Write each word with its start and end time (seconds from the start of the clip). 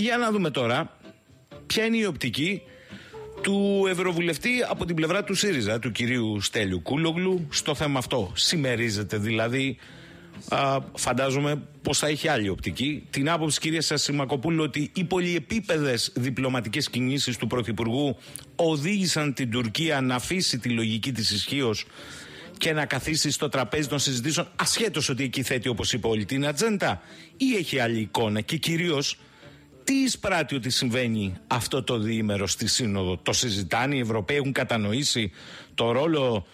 Για 0.00 0.16
να 0.16 0.30
δούμε 0.30 0.50
τώρα 0.50 0.96
ποια 1.66 1.84
είναι 1.84 1.96
η 1.96 2.04
οπτική 2.04 2.62
του 3.40 3.84
Ευρωβουλευτή 3.88 4.50
από 4.68 4.84
την 4.84 4.94
πλευρά 4.94 5.24
του 5.24 5.34
ΣΥΡΙΖΑ, 5.34 5.78
του 5.78 5.92
κυρίου 5.92 6.40
Στέλιου 6.40 6.80
Κούλογλου, 6.82 7.46
στο 7.50 7.74
θέμα 7.74 7.98
αυτό. 7.98 8.32
Σημερίζεται 8.34 9.16
δηλαδή, 9.16 9.76
α, 10.48 10.78
φαντάζομαι 10.94 11.62
πως 11.82 11.98
θα 11.98 12.06
έχει 12.06 12.28
άλλη 12.28 12.48
οπτική, 12.48 13.06
την 13.10 13.30
άποψη 13.30 13.60
κυρία 13.60 13.80
Σασιμακοπούλου 13.80 14.62
ότι 14.62 14.90
οι 14.94 15.04
πολυεπίπεδες 15.04 16.12
διπλωματικές 16.14 16.90
κινήσεις 16.90 17.36
του 17.36 17.46
Πρωθυπουργού 17.46 18.16
οδήγησαν 18.56 19.34
την 19.34 19.50
Τουρκία 19.50 20.00
να 20.00 20.14
αφήσει 20.14 20.58
τη 20.58 20.68
λογική 20.68 21.12
της 21.12 21.30
ισχύως 21.30 21.86
και 22.58 22.72
να 22.72 22.86
καθίσει 22.86 23.30
στο 23.30 23.48
τραπέζι 23.48 23.88
των 23.88 23.98
συζητήσεων 23.98 24.48
ασχέτως 24.56 25.08
ότι 25.08 25.22
εκεί 25.22 25.42
θέτει 25.42 25.68
όπως 25.68 25.92
είπε 25.92 26.06
όλη 26.06 26.24
την 26.24 26.46
ατζέντα 26.46 27.02
ή 27.36 27.56
έχει 27.56 27.78
άλλη 27.78 28.00
εικόνα 28.00 28.40
και 28.40 28.56
κυρίως 28.56 29.18
τι 29.90 29.96
εισπράττει 29.96 30.54
ότι 30.54 30.70
συμβαίνει 30.70 31.36
αυτό 31.46 31.82
το 31.82 31.98
διήμερο 31.98 32.46
στη 32.46 32.66
Σύνοδο; 32.68 33.16
Το 33.16 33.32
συζητάνε 33.32 33.94
οι 33.94 33.98
Ευρωπαίοι, 33.98 34.36
έχουν 34.36 34.52
κατανοήσει 34.52 35.32
το 35.74 35.92
ρόλο 35.92 36.46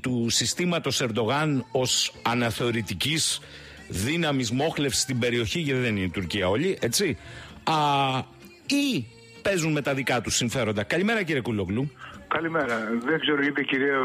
του 0.00 0.26
συστήματος 0.28 1.00
Ερντογάν 1.00 1.64
ως 1.72 2.14
αναθεωρητικής 2.22 3.40
δύναμης 3.88 4.50
μόχλευσης 4.50 5.02
στην 5.02 5.18
περιοχή, 5.18 5.60
γιατί 5.60 5.80
δεν 5.80 5.96
είναι 5.96 6.04
η 6.04 6.10
Τουρκία 6.10 6.48
όλοι, 6.48 6.78
έτσι. 6.80 7.18
Α, 7.64 7.74
ή 8.66 9.06
παίζουν 9.42 9.72
με 9.72 9.82
τα 9.82 9.94
δικά 9.94 10.20
τους 10.20 10.34
συμφέροντα. 10.34 10.82
Καλημέρα 10.82 11.22
κύριε 11.22 11.42
Κουλογλού. 11.42 11.90
Καλημέρα. 12.28 12.88
Δεν 13.04 13.20
ξέρω, 13.20 13.42
είπε 13.42 13.60
η 13.60 13.64
κυρία 13.64 13.98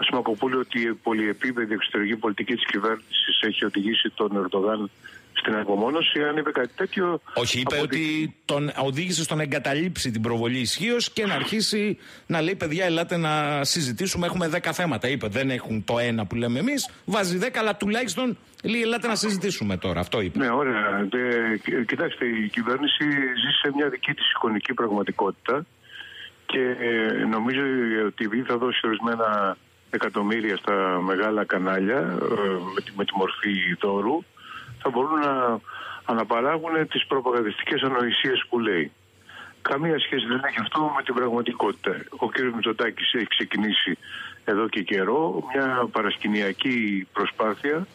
Ασμακοπούλου 0.00 0.58
ότι 0.58 0.80
η 0.80 0.92
πολυεπίπεδη 0.92 1.74
εξωτερική 1.74 2.16
πολιτική 2.16 2.54
της 2.54 2.66
κυβέρνησης 2.66 3.40
έχει 3.40 3.64
οδηγήσει 3.64 4.10
τον 4.14 4.36
Ερντογάν 4.36 4.90
στην 5.38 5.56
απομόνωση. 5.56 6.22
Αν 6.22 6.36
είπε 6.36 6.50
κάτι 6.50 6.72
τέτοιο. 6.76 7.20
Όχι, 7.34 7.60
είπε 7.60 7.76
ότι 7.80 8.34
τον 8.44 8.72
οδήγησε 8.76 9.22
στο 9.22 9.34
να 9.34 9.42
εγκαταλείψει 9.42 10.10
την 10.10 10.22
προβολή 10.22 10.58
ισχύω 10.58 10.96
και 11.12 11.26
να 11.26 11.34
αρχίσει 11.34 11.98
να 12.26 12.40
λέει: 12.40 12.54
Παιδιά, 12.54 12.84
ελάτε 12.84 13.16
να 13.16 13.64
συζητήσουμε. 13.64 14.26
Έχουμε 14.26 14.50
10 14.52 14.58
θέματα. 14.72 15.08
Είπε: 15.08 15.28
Δεν 15.28 15.50
έχουν 15.50 15.84
το 15.84 15.98
ένα 15.98 16.26
που 16.26 16.34
λέμε 16.34 16.58
εμείς. 16.58 16.90
Βάζει 17.04 17.38
10, 17.42 17.48
αλλά 17.58 17.76
τουλάχιστον 17.76 18.36
λέει: 18.64 18.82
Ελάτε 18.82 19.06
να 19.06 19.14
συζητήσουμε 19.14 19.76
τώρα. 19.76 20.00
Αυτό 20.00 20.20
είπε. 20.20 20.38
Ναι, 20.38 20.50
ωραία. 20.50 21.08
Ε, 21.12 21.84
κοιτάξτε, 21.86 22.26
η 22.26 22.48
κυβέρνηση 22.48 23.04
ζει 23.40 23.50
σε 23.62 23.72
μια 23.74 23.88
δική 23.88 24.14
της 24.14 24.30
εικονική 24.30 24.74
πραγματικότητα 24.74 25.66
και 26.46 26.60
ε, 26.60 27.24
νομίζω 27.24 27.60
ότι 28.06 28.42
θα 28.46 28.56
δώσει 28.56 28.80
ορισμένα 28.84 29.56
εκατομμύρια 29.90 30.56
στα 30.56 31.00
μεγάλα 31.02 31.44
κανάλια 31.44 31.98
ε, 31.98 32.48
με 32.74 32.80
τη, 32.84 32.90
με 32.96 33.04
τη 33.04 33.12
μορφή 33.16 33.52
δώρου 33.80 34.22
θα 34.78 34.90
μπορούν 34.90 35.18
να 35.18 35.60
αναπαράγουν 36.04 36.88
τις 36.88 37.06
προπαγανδιστικές 37.06 37.82
ανοησίες 37.82 38.44
που 38.48 38.58
λέει. 38.58 38.92
Καμία 39.62 39.98
σχέση 39.98 40.26
δεν 40.26 40.40
έχει 40.44 40.60
αυτό 40.60 40.92
με 40.96 41.02
την 41.02 41.14
πραγματικότητα. 41.14 42.04
Ο 42.16 42.28
κ. 42.28 42.38
Μητσοτάκης 42.54 43.12
έχει 43.14 43.26
ξεκινήσει 43.26 43.98
εδώ 44.44 44.68
και 44.68 44.82
καιρό 44.82 45.44
μια 45.52 45.88
παρασκηνιακή 45.92 47.08
προσπάθεια 47.12 47.86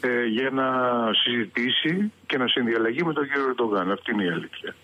ε, 0.00 0.24
για 0.24 0.50
να 0.50 0.68
συζητήσει 1.12 2.12
και 2.26 2.38
να 2.38 2.46
συνδιαλλαγεί 2.48 3.04
με 3.04 3.12
τον 3.12 3.24
κύριο 3.24 3.48
Ερντογάν. 3.48 3.90
Αυτή 3.90 4.12
είναι 4.12 4.24
η 4.24 4.28
αλήθεια. 4.28 4.74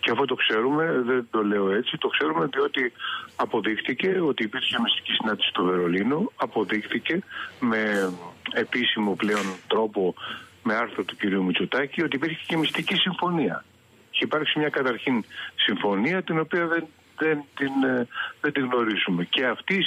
Και 0.00 0.10
αυτό 0.10 0.24
το 0.24 0.34
ξέρουμε, 0.34 1.02
δεν 1.06 1.26
το 1.30 1.42
λέω 1.44 1.70
έτσι, 1.70 1.98
το 1.98 2.08
ξέρουμε 2.08 2.46
διότι 2.46 2.92
αποδείχτηκε 3.36 4.20
ότι 4.20 4.42
υπήρχε 4.42 4.76
μυστική 4.82 5.12
συνάντηση 5.12 5.48
στο 5.48 5.64
Βερολίνο, 5.64 6.32
αποδείχθηκε 6.36 7.22
με 7.60 8.12
επίσημο 8.52 9.14
πλέον 9.14 9.46
τρόπο 9.66 10.14
με 10.66 10.74
άρθρο 10.74 11.02
του 11.04 11.16
κυρίου 11.16 11.44
Μητσοτάκη 11.44 12.02
ότι 12.02 12.16
υπήρχε 12.16 12.44
και 12.46 12.56
μυστική 12.56 12.94
συμφωνία. 12.94 13.64
Είχε 14.10 14.24
υπάρξει 14.24 14.58
μια 14.58 14.68
καταρχήν 14.68 15.24
συμφωνία 15.54 16.22
την 16.22 16.38
οποία 16.38 16.66
δεν, 16.66 16.86
δεν, 17.18 17.44
την, 17.56 17.74
ε, 17.84 18.06
δεν 18.40 18.52
την 18.52 18.64
γνωρίζουμε. 18.64 19.24
Και, 19.24 19.46
αυτή, 19.46 19.84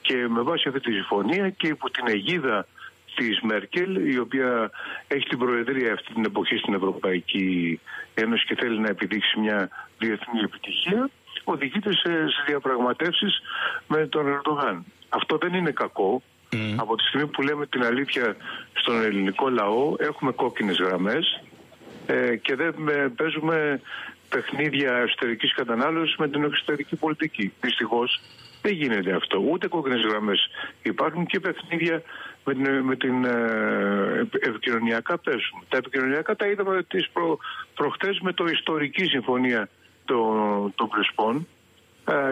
και 0.00 0.26
με 0.28 0.42
βάση 0.42 0.68
αυτή 0.68 0.80
τη 0.80 0.92
συμφωνία 0.92 1.50
και 1.50 1.66
υπό 1.66 1.90
την 1.90 2.04
αιγίδα 2.08 2.66
της 3.14 3.40
Μέρκελ 3.40 4.12
η 4.12 4.18
οποία 4.18 4.70
έχει 5.06 5.28
την 5.28 5.38
προεδρία 5.38 5.92
αυτή 5.92 6.12
την 6.14 6.24
εποχή 6.24 6.56
στην 6.56 6.74
Ευρωπαϊκή 6.74 7.80
Ένωση 8.14 8.46
και 8.46 8.54
θέλει 8.54 8.78
να 8.78 8.88
επιδείξει 8.88 9.38
μια 9.38 9.68
διεθνή 9.98 10.40
επιτυχία 10.44 11.10
οδηγείται 11.44 11.92
σε, 11.92 12.28
σε 12.28 12.42
διαπραγματεύσεις 12.46 13.40
με 13.86 14.06
τον 14.06 14.26
Ερντογάν. 14.26 14.84
Αυτό 15.08 15.36
δεν 15.36 15.54
είναι 15.54 15.70
κακό 15.70 16.22
Mm. 16.52 16.74
Από 16.76 16.96
τη 16.96 17.02
στιγμή 17.02 17.26
που 17.26 17.42
λέμε 17.42 17.66
την 17.66 17.84
αλήθεια 17.84 18.36
στον 18.72 19.02
ελληνικό 19.02 19.48
λαό 19.48 19.94
έχουμε 19.98 20.32
κόκκινες 20.32 20.76
γραμμές 20.76 21.42
ε, 22.06 22.36
και 22.36 22.54
δεν 22.54 22.74
παίζουμε 23.16 23.80
παιχνίδια 24.28 24.92
εσωτερικής 24.92 25.54
κατανάλωσης 25.54 26.16
με 26.16 26.28
την 26.28 26.44
εξωτερική 26.44 26.96
πολιτική. 26.96 27.52
Δυστυχώς 27.60 28.20
δεν 28.62 28.72
γίνεται 28.72 29.12
αυτό. 29.12 29.44
Ούτε 29.50 29.68
κόκκινες 29.68 30.00
γραμμές 30.00 30.50
υπάρχουν 30.82 31.26
και 31.26 31.40
παιχνίδια 31.40 32.02
με 32.44 32.54
την, 32.54 32.84
με 32.84 32.96
την 32.96 33.24
ε, 33.24 34.26
επικοινωνιακά 34.40 35.18
παίζουμε. 35.18 35.62
Τα 35.68 35.76
επικοινωνιακά 35.76 36.36
τα 36.36 36.46
είδαμε 36.46 36.82
τις 36.82 37.08
προ, 37.12 37.38
προχτές 37.74 38.20
με 38.20 38.32
το 38.32 38.44
ιστορική 38.44 39.04
συμφωνία 39.04 39.68
των, 40.04 40.72
των 40.74 40.88
Πρεσπών 40.88 41.46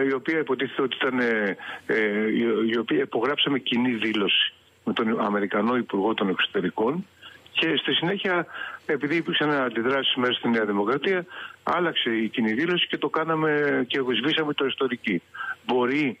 η 0.09 0.13
οποία 0.13 0.39
υποτίθεται 0.39 0.81
ότι 0.81 0.95
ήταν, 1.01 1.19
ε, 1.19 1.57
ε, 1.85 2.29
η 2.71 2.77
οποία 2.77 2.99
υπογράψαμε 2.99 3.59
κοινή 3.59 3.93
δήλωση 3.93 4.53
με 4.83 4.93
τον 4.93 5.19
Αμερικανό 5.21 5.75
Υπουργό 5.75 6.13
των 6.13 6.29
Εξωτερικών 6.29 7.05
και 7.51 7.75
στη 7.75 7.93
συνέχεια, 7.93 8.45
επειδή 8.85 9.15
υπήρξαν 9.15 9.51
αντιδράσεις 9.51 10.15
μέσα 10.15 10.33
στη 10.33 10.49
Νέα 10.49 10.65
Δημοκρατία, 10.65 11.25
άλλαξε 11.63 12.09
η 12.09 12.29
κοινή 12.29 12.53
δήλωση 12.53 12.87
και 12.87 12.97
το 12.97 13.09
κάναμε 13.09 13.83
και 13.87 13.99
σβήσαμε 13.99 14.53
το 14.53 14.65
ιστορική. 14.65 15.21
Μπορεί 15.65 16.19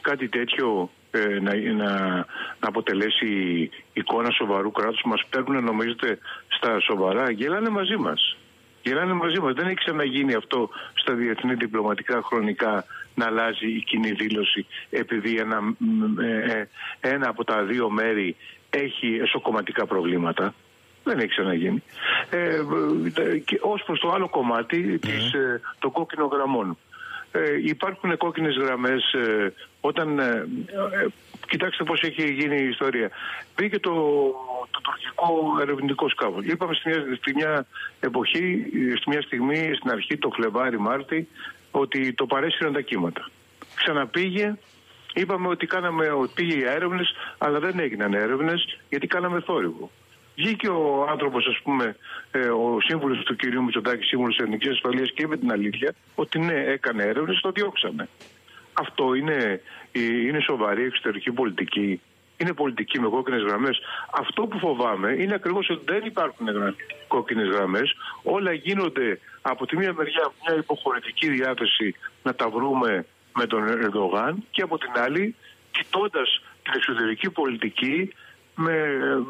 κάτι 0.00 0.28
τέτοιο 0.28 0.90
ε, 1.10 1.40
να, 1.40 1.54
να, 1.54 2.16
να 2.60 2.68
αποτελέσει 2.68 3.70
εικόνα 3.92 4.30
σοβαρού 4.30 4.70
κράτους; 4.70 5.02
Μας 5.04 5.22
παίρνουν 5.30 5.64
νομίζετε 5.64 6.18
στα 6.48 6.80
σοβαρά; 6.80 7.30
Γελάνε 7.30 7.68
μαζί 7.68 7.96
μας 7.96 8.36
γελάνε 8.82 9.12
μαζί 9.12 9.40
μας 9.40 9.54
δεν 9.54 9.66
έχει 9.66 9.74
ξαναγίνει 9.74 10.34
αυτό 10.34 10.68
στα 10.94 11.14
διεθνή 11.14 11.54
διπλωματικά 11.54 12.22
χρονικά 12.24 12.84
να 13.14 13.26
αλλάζει 13.26 13.66
η 13.66 13.82
κοινή 13.82 14.10
δήλωση 14.12 14.66
επειδή 14.90 15.36
ένα, 15.36 15.60
ε, 16.20 16.52
ε, 16.52 16.68
ένα 17.00 17.28
από 17.28 17.44
τα 17.44 17.62
δύο 17.62 17.90
μέρη 17.90 18.36
έχει 18.70 19.18
εσωκομματικά 19.22 19.86
προβλήματα. 19.86 20.54
Δεν 21.04 21.18
έχει 21.18 21.28
ξαναγίνει. 21.28 21.82
Ε, 22.30 22.62
και 23.38 23.58
ως 23.60 23.82
προς 23.82 24.00
το 24.00 24.10
άλλο 24.10 24.28
κομμάτι 24.28 24.98
της, 24.98 25.32
ε, 25.32 25.60
των 25.78 25.92
κόκκινων 25.92 26.28
γραμμών. 26.32 26.78
Ε, 27.32 27.40
υπάρχουν 27.64 28.16
κόκκινες 28.16 28.56
γραμμές 28.56 29.12
ε, 29.12 29.52
όταν... 29.80 30.18
Ε, 30.18 30.46
κοιτάξτε 31.48 31.84
πώς 31.84 32.02
έχει 32.02 32.32
γίνει 32.32 32.56
η 32.56 32.68
ιστορία. 32.68 33.10
Μπήκε 33.56 33.78
το, 33.78 33.92
το 34.70 34.80
τουρκικό 34.80 35.60
ερευνητικό 35.60 36.08
σκάφος. 36.08 36.44
Είπαμε 36.44 36.74
στη 36.74 36.88
μια, 36.88 37.16
στη 37.16 37.34
μια 37.34 37.66
εποχή, 38.00 38.64
στη 38.96 39.08
μια 39.10 39.22
στιγμή, 39.22 39.74
στην 39.74 39.90
αρχή, 39.90 40.18
το 40.18 40.30
Φλεβάρι-Μάρτι, 40.30 41.28
ότι 41.70 42.12
το 42.12 42.26
παρέσυραν 42.26 42.72
τα 42.72 42.80
κύματα. 42.80 43.30
Ξαναπήγε, 43.74 44.58
είπαμε 45.14 45.48
ότι 45.48 45.66
κάναμε, 45.66 46.10
ότι 46.10 46.32
πήγε 46.34 46.56
για 46.56 46.70
έρευνες, 46.70 47.14
αλλά 47.38 47.58
δεν 47.58 47.78
έγιναν 47.78 48.14
έρευνες 48.14 48.78
γιατί 48.88 49.06
κάναμε 49.06 49.40
θόρυβο. 49.40 49.90
Βγήκε 50.36 50.68
ο 50.68 51.06
άνθρωπος, 51.10 51.46
ας 51.46 51.60
πούμε, 51.62 51.96
ε, 52.30 52.38
ο 52.38 52.78
σύμβουλος 52.80 53.24
του 53.24 53.36
κυρίου 53.36 53.62
Μητσοτάκη, 53.62 54.04
σύμβουλος 54.04 54.38
Εθνικής 54.38 54.70
Ασφαλείας 54.70 55.10
και 55.12 55.22
είπε 55.22 55.36
την 55.36 55.52
αλήθεια 55.52 55.94
ότι 56.14 56.38
ναι, 56.38 56.64
έκανε 56.66 57.02
έρευνες, 57.02 57.40
το 57.40 57.50
διώξαμε. 57.50 58.08
Αυτό 58.72 59.14
είναι, 59.14 59.60
ε, 59.92 60.00
είναι 60.00 60.40
σοβαρή 60.40 60.84
εξωτερική 60.84 61.32
πολιτική. 61.32 62.00
Είναι 62.40 62.52
πολιτική 62.52 63.00
με 63.00 63.08
κόκκινες 63.08 63.42
γραμμές. 63.42 63.80
Αυτό 64.10 64.46
που 64.46 64.58
φοβάμαι 64.58 65.10
είναι 65.18 65.34
ακριβώς 65.34 65.68
ότι 65.70 65.84
δεν 65.92 66.02
υπάρχουν 66.04 66.46
κόκκινες 67.08 67.48
γραμμές. 67.48 67.96
Όλα 68.22 68.52
γίνονται 68.52 69.20
από 69.42 69.66
τη 69.66 69.76
μία 69.76 69.92
μεριά 69.92 70.32
μια 70.46 70.56
υποχωρητική 70.56 71.28
διάθεση 71.28 71.94
να 72.22 72.34
τα 72.34 72.48
βρούμε 72.48 73.06
με 73.34 73.46
τον 73.46 73.68
Ερντογάν 73.68 74.44
και 74.50 74.62
από 74.62 74.78
την 74.78 74.90
άλλη 74.94 75.34
κοιτώντας 75.70 76.42
την 76.62 76.72
εξωτερική 76.76 77.30
πολιτική 77.30 78.12
με, 78.54 78.76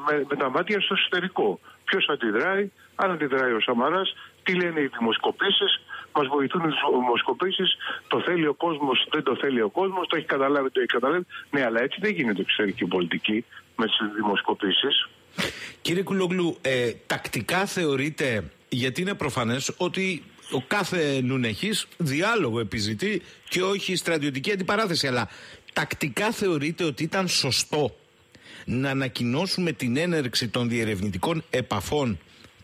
με, 0.07 0.25
με 0.29 0.37
τα 0.37 0.51
μάτια 0.51 0.81
στο 0.81 0.95
εσωτερικό. 0.95 1.61
Ποιος 1.85 2.09
αντιδράει, 2.09 2.71
αν 2.95 3.11
αντιδράει 3.11 3.53
ο 3.53 3.61
Σαμαράς, 3.61 4.15
τι 4.43 4.55
λένε 4.55 4.81
οι 4.81 4.91
δημοσκοπήσεις, 4.99 5.81
μας 6.15 6.27
βοηθούν 6.27 6.61
οι 6.69 6.73
δημοσκοπήσει, 7.01 7.63
το 8.09 8.21
θέλει 8.21 8.47
ο 8.47 8.55
κόσμος, 8.55 9.07
δεν 9.11 9.23
το 9.23 9.37
θέλει 9.37 9.61
ο 9.61 9.69
κόσμος, 9.69 10.07
το 10.07 10.17
έχει 10.17 10.27
καταλάβει, 10.27 10.71
το 10.71 10.81
έχει 10.81 10.89
καταλάβει. 10.89 11.27
Ναι, 11.51 11.65
αλλά 11.65 11.83
έτσι 11.83 11.99
δεν 12.01 12.13
γίνεται 12.13 12.41
εξωτερική 12.41 12.85
πολιτική 12.85 13.45
με 13.77 13.87
τις 13.87 13.97
δημοσκοπήσεις. 14.15 15.09
Κύριε 15.81 16.03
Κουλόγλου, 16.03 16.57
ε, 16.61 16.93
τακτικά 17.07 17.67
θεωρείτε, 17.67 18.51
γιατί 18.69 19.01
είναι 19.01 19.15
προφανές 19.15 19.75
ότι 19.77 20.23
ο 20.53 20.63
κάθε 20.67 21.21
νουνεχής 21.23 21.87
διάλογο 21.97 22.61
επιζητεί 22.61 23.23
και 23.49 23.63
όχι 23.63 23.97
στρατιωτική 23.97 24.53
αντιπαράθεση. 24.53 25.07
Αλλά 25.07 25.29
τακτικά 25.73 26.31
θεωρείτε 26.31 26.85
ότι 26.85 27.03
ήταν 27.03 27.29
σωστό 27.29 27.95
να 28.65 28.91
ανακοινώσουμε 28.91 29.73
την 29.73 29.97
έναρξη 29.97 30.49
των 30.49 30.69
διερευνητικών 30.69 31.45
επαφών 31.51 32.19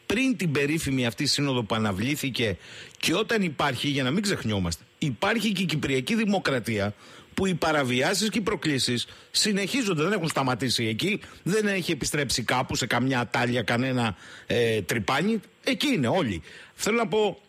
πριν 0.07 0.37
την 0.37 0.53
περίφημη 0.53 1.07
αυτή 1.07 1.27
σύνοδο 1.27 1.63
που 1.63 1.75
αναβλήθηκε 1.75 2.57
και 2.99 3.15
όταν 3.15 3.43
υπάρχει, 3.43 3.89
για 3.89 4.03
να 4.03 4.11
μην 4.11 4.23
ξεχνιόμαστε, 4.23 4.85
υπάρχει 4.99 5.53
και 5.53 5.63
η 5.63 5.67
Κυπριακή 5.67 6.15
Δημοκρατία 6.15 6.95
που 7.35 7.47
οι 7.47 7.55
παραβιάσεις 7.55 8.29
και 8.29 8.39
οι 8.39 8.41
προκλήσεις 8.41 9.07
συνεχίζονται, 9.31 10.03
δεν 10.03 10.13
έχουν 10.13 10.29
σταματήσει 10.29 10.85
εκεί, 10.85 11.21
δεν 11.43 11.67
έχει 11.67 11.93
επιστρέψει 11.93 12.43
κάπου 12.43 12.77
σε 12.77 12.87
καμιά 12.87 13.29
τάλια 13.31 13.63
κανένα 13.63 14.17
ε, 14.47 14.83
τρυπάνι, 14.83 15.41
εκεί 15.65 15.87
είναι 15.87 16.09
όλοι. 16.09 16.43
Θέλω 16.75 16.97
να 16.97 17.07
πω, 17.07 17.41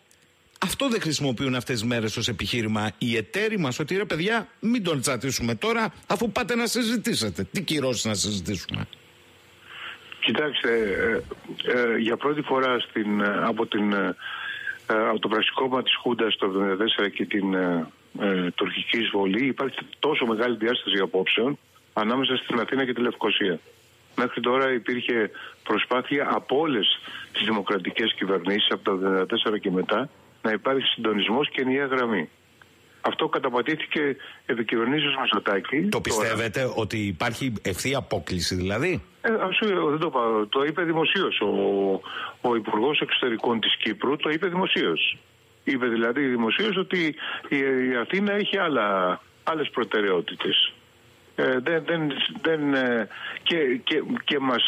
αυτό 0.58 0.88
δεν 0.88 1.00
χρησιμοποιούν 1.00 1.54
αυτές 1.54 1.78
τις 1.78 1.88
μέρες 1.88 2.16
ως 2.16 2.28
επιχείρημα 2.28 2.90
οι 2.98 3.16
εταίροι 3.16 3.58
μας, 3.58 3.78
ότι 3.78 3.96
ρε 3.96 4.04
παιδιά, 4.04 4.48
μην 4.60 4.82
τον 4.82 5.00
τσατίσουμε 5.00 5.54
τώρα, 5.54 5.94
αφού 6.06 6.32
πάτε 6.32 6.54
να 6.54 6.66
συζητήσετε. 6.66 7.44
Τι 7.44 7.62
κυρώσεις 7.62 8.04
να 8.04 8.14
συζητήσουμε. 8.14 8.88
Κοιτάξτε, 10.28 10.72
ε, 11.64 11.78
ε, 11.78 11.98
για 11.98 12.16
πρώτη 12.16 12.42
φορά 12.42 12.78
στην, 12.80 13.20
ε, 13.20 13.40
από, 13.44 13.66
την, 13.66 13.92
ε, 13.92 14.14
από 14.86 15.18
το 15.18 15.28
πραξικόπημα 15.28 15.82
της 15.82 15.96
Χούντας 16.02 16.36
το 16.36 16.46
1974 16.46 17.08
και 17.08 17.24
την 17.24 17.54
ε, 17.54 17.86
τουρκική 18.54 18.98
εισβολή 18.98 19.46
υπάρχει 19.46 19.78
τόσο 19.98 20.26
μεγάλη 20.26 20.56
διάσταση 20.56 20.98
απόψεων 20.98 21.58
ανάμεσα 21.92 22.36
στην 22.36 22.60
Αθήνα 22.60 22.84
και 22.84 22.92
τη 22.92 23.00
Λευκοσία. 23.00 23.58
Μέχρι 24.16 24.40
τώρα 24.40 24.72
υπήρχε 24.72 25.30
προσπάθεια 25.62 26.28
από 26.30 26.58
όλες 26.58 26.98
τις 27.32 27.44
δημοκρατικές 27.44 28.14
κυβερνήσεις 28.14 28.70
από 28.70 28.82
το 28.82 29.26
1974 29.54 29.60
και 29.60 29.70
μετά 29.70 30.08
να 30.42 30.50
υπάρχει 30.50 30.86
συντονισμός 30.86 31.48
και 31.50 31.60
ενιαία 31.60 31.86
γραμμή. 31.86 32.28
Αυτό 33.00 33.28
καταπατήθηκε 33.28 34.16
επί 34.46 34.64
κυβερνήσεως 34.64 35.14
Μητσοτάκη. 35.20 35.88
Το 35.88 36.00
πιστεύετε 36.00 36.72
ότι 36.74 36.98
υπάρχει 36.98 37.52
ευθεία 37.62 37.98
απόκληση 37.98 38.54
δηλαδή; 38.54 39.02
Ε, 39.20 39.30
δεν 39.90 39.98
το 39.98 40.10
πάω. 40.10 40.46
Το 40.46 40.64
είπε 40.64 40.82
δημοσίως 40.82 41.40
ο, 41.40 41.48
ο 42.40 42.54
Υπουργός 42.54 43.00
Εξωτερικών 43.00 43.60
της 43.60 43.76
Κύπρου. 43.76 44.16
Το 44.16 44.30
είπε 44.30 44.46
δημοσίως. 44.46 45.18
Είπε 45.64 45.86
δηλαδή 45.86 46.26
δημοσίως 46.26 46.76
ότι 46.76 47.14
η 47.48 47.96
Αθήνα 48.00 48.32
έχει 48.32 48.58
άλλα, 48.58 49.20
άλλες 49.44 49.70
προτεραιότητες. 49.70 50.72
Ε, 50.72 50.77
δεν, 51.38 51.84
δεν, 51.84 52.12
δεν, 52.42 52.74
ε, 52.74 53.08
και, 53.42 53.56
και, 53.84 54.02
και 54.24 54.38
μας, 54.38 54.62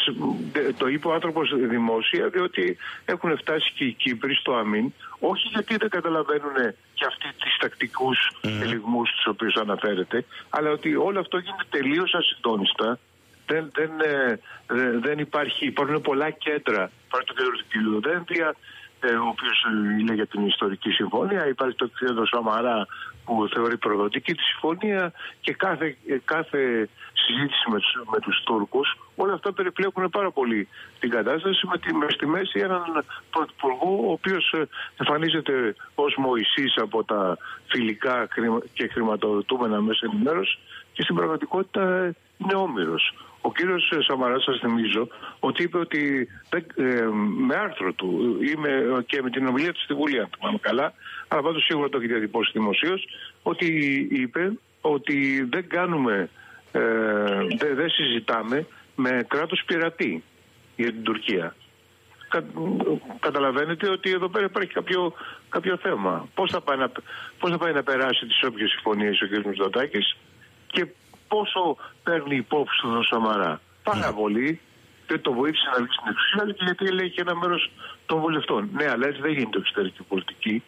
το 0.78 0.88
είπε 0.88 1.08
ο 1.08 1.12
άνθρωπος 1.12 1.52
δημόσια 1.56 2.28
διότι 2.28 2.76
έχουν 3.05 3.38
φτάσει 3.38 3.72
και 3.75 3.84
οι 3.84 3.93
Κύπροι 3.93 4.34
στο 4.34 4.55
αμήν 4.55 4.93
όχι 5.19 5.49
γιατί 5.49 5.76
δεν 5.76 5.88
καταλαβαίνουν 5.88 6.55
και 6.94 7.05
αυτοί 7.06 7.28
τις 7.43 7.56
τακτικούς 7.61 8.31
mm. 8.43 8.49
ελιγμούς 8.62 9.11
τους 9.11 9.26
οποίους 9.26 9.55
αναφέρεται 9.55 10.25
αλλά 10.50 10.70
ότι 10.70 10.96
όλο 10.96 11.20
αυτό 11.20 11.38
γίνεται 11.38 11.64
τελείως 11.70 12.14
ασυντόνιστα 12.14 12.99
δεν, 13.46 13.70
δεν, 13.75 13.90
ε, 14.00 14.38
δεν 15.00 15.19
υπάρχει, 15.19 15.66
υπάρχουν 15.66 16.00
πολλά 16.00 16.31
κέντρα 16.31 16.90
υπάρχει 17.06 17.28
το 17.28 17.34
κέντρο 17.34 17.52
του 17.56 18.25
κ. 18.25 18.56
Δένδια 19.00 19.19
ε, 19.19 19.26
ο 19.26 19.29
οποίος 19.29 19.67
είναι 20.00 20.14
για 20.14 20.26
την 20.26 20.47
ιστορική 20.47 20.91
συμφωνία. 20.91 21.49
Υπάρχει 21.49 21.76
το 21.76 21.88
κ. 21.88 21.93
Σαμαρά 22.31 22.87
που 23.25 23.49
θεωρεί 23.55 23.76
προδοτική 23.76 24.35
τη 24.35 24.43
συμφωνία 24.43 25.12
και 25.41 25.52
κάθε, 25.52 25.97
ε, 26.06 26.17
κάθε 26.25 26.88
συζήτηση 27.12 27.70
με 27.70 27.79
τους, 27.79 27.93
με 28.12 28.19
τους 28.20 28.43
Τούρκους 28.44 28.99
όλα 29.17 29.32
αυτά 29.32 29.52
περιπλέκουν 29.52 30.11
πάρα 30.11 30.31
πολύ 30.31 30.69
την 31.00 31.11
κατάσταση 31.11 31.67
με, 31.67 31.79
τη, 31.79 31.94
μες 31.94 32.12
στη 32.12 32.26
μέση 32.26 32.58
έναν 32.58 32.82
πρωθυπουργό 33.31 34.08
ο 34.08 34.12
οποίος 34.12 34.52
ε, 34.52 34.69
εμφανίζεται 34.97 35.75
ως 35.94 36.14
Μωυσής 36.17 36.76
από 36.76 37.05
τα 37.05 37.38
φιλικά 37.67 38.29
και 38.73 38.88
χρηματοδοτούμενα 38.93 39.81
μέσα 39.81 40.06
ενημέρωσης 40.12 40.58
και 40.93 41.02
στην 41.02 41.14
πραγματικότητα 41.14 42.14
είναι 42.38 42.55
όμοιρος. 42.55 43.14
Ο 43.40 43.52
κύριος 43.52 43.92
Σαμαράς, 44.06 44.42
σας 44.42 44.58
θυμίζω, 44.58 45.08
ότι 45.40 45.62
είπε 45.62 45.78
ότι 45.78 46.28
ε, 46.76 47.06
με 47.37 47.54
άρθρο 47.54 47.92
του 47.92 48.38
ή 48.40 48.56
με, 48.56 49.04
και 49.06 49.22
με 49.22 49.31
την 49.31 49.46
ομιλία 49.46 49.72
του 49.72 49.81
στη 49.81 49.94
Βουλή, 49.94 50.19
αν 50.19 50.28
θυμάμαι 50.38 50.58
καλά, 50.60 50.92
αλλά 51.28 51.42
πάντως 51.42 51.64
σίγουρα 51.64 51.88
το 51.88 51.96
έχει 51.96 52.06
διατυπώσει 52.06 52.50
δημοσίως, 52.54 53.08
ότι 53.42 53.66
είπε 54.10 54.52
ότι 54.81 55.48
δεν 55.50 55.69
κάνουμε, 55.69 56.31
ε, 56.72 56.81
δεν, 57.58 57.75
δεν 57.75 57.90
συζητάμε 57.90 58.66
με 58.94 59.25
κράτος 59.28 59.62
πειρατή 59.66 60.22
για 60.76 60.92
την 60.92 61.02
Τουρκία. 61.02 61.54
Κα, 62.28 62.44
καταλαβαίνετε 63.20 63.90
ότι 63.90 64.10
εδώ 64.10 64.28
πέρα 64.28 64.44
υπάρχει 64.44 64.72
κάποιο, 64.72 65.12
κάποιο 65.48 65.76
θέμα. 65.76 66.28
Πώς 66.34 66.50
θα, 66.50 66.60
πάει 66.60 66.76
να, 66.76 66.92
πώς 67.38 67.50
θα 67.50 67.58
πάει 67.58 67.72
να 67.72 67.82
περάσει 67.82 68.26
τις 68.26 68.42
όποιες 68.42 68.70
συμφωνίες 68.70 69.20
ο 69.20 69.26
κ. 69.26 69.46
Μητσοτάκης 69.46 70.16
και 70.66 70.87
πόσο 71.32 71.77
παίρνει 72.03 72.37
υπόψη 72.37 72.81
του 72.81 72.88
τον 72.88 73.05
Σαμαρά. 73.05 73.61
Πάρα 73.82 74.11
ναι. 74.11 74.21
πολύ. 74.21 74.61
Δεν 75.06 75.21
το 75.21 75.32
βοήθησε 75.32 75.67
να 75.73 75.79
βγει 75.82 75.93
στην 75.93 76.09
εξουσία, 76.12 76.43
αλλά 76.43 76.53
και 76.53 76.65
γιατί 76.65 76.85
έλεγε 76.87 77.09
και 77.09 77.21
ένα 77.21 77.35
μέρος 77.37 77.71
των 78.06 78.21
βουλευτών. 78.21 78.71
Ναι, 78.73 78.87
αλλά 78.93 79.06
έτσι 79.06 79.21
δεν 79.21 79.32
γίνεται 79.32 79.59
εξωτερική 79.59 80.03
πολιτική. 80.03 80.62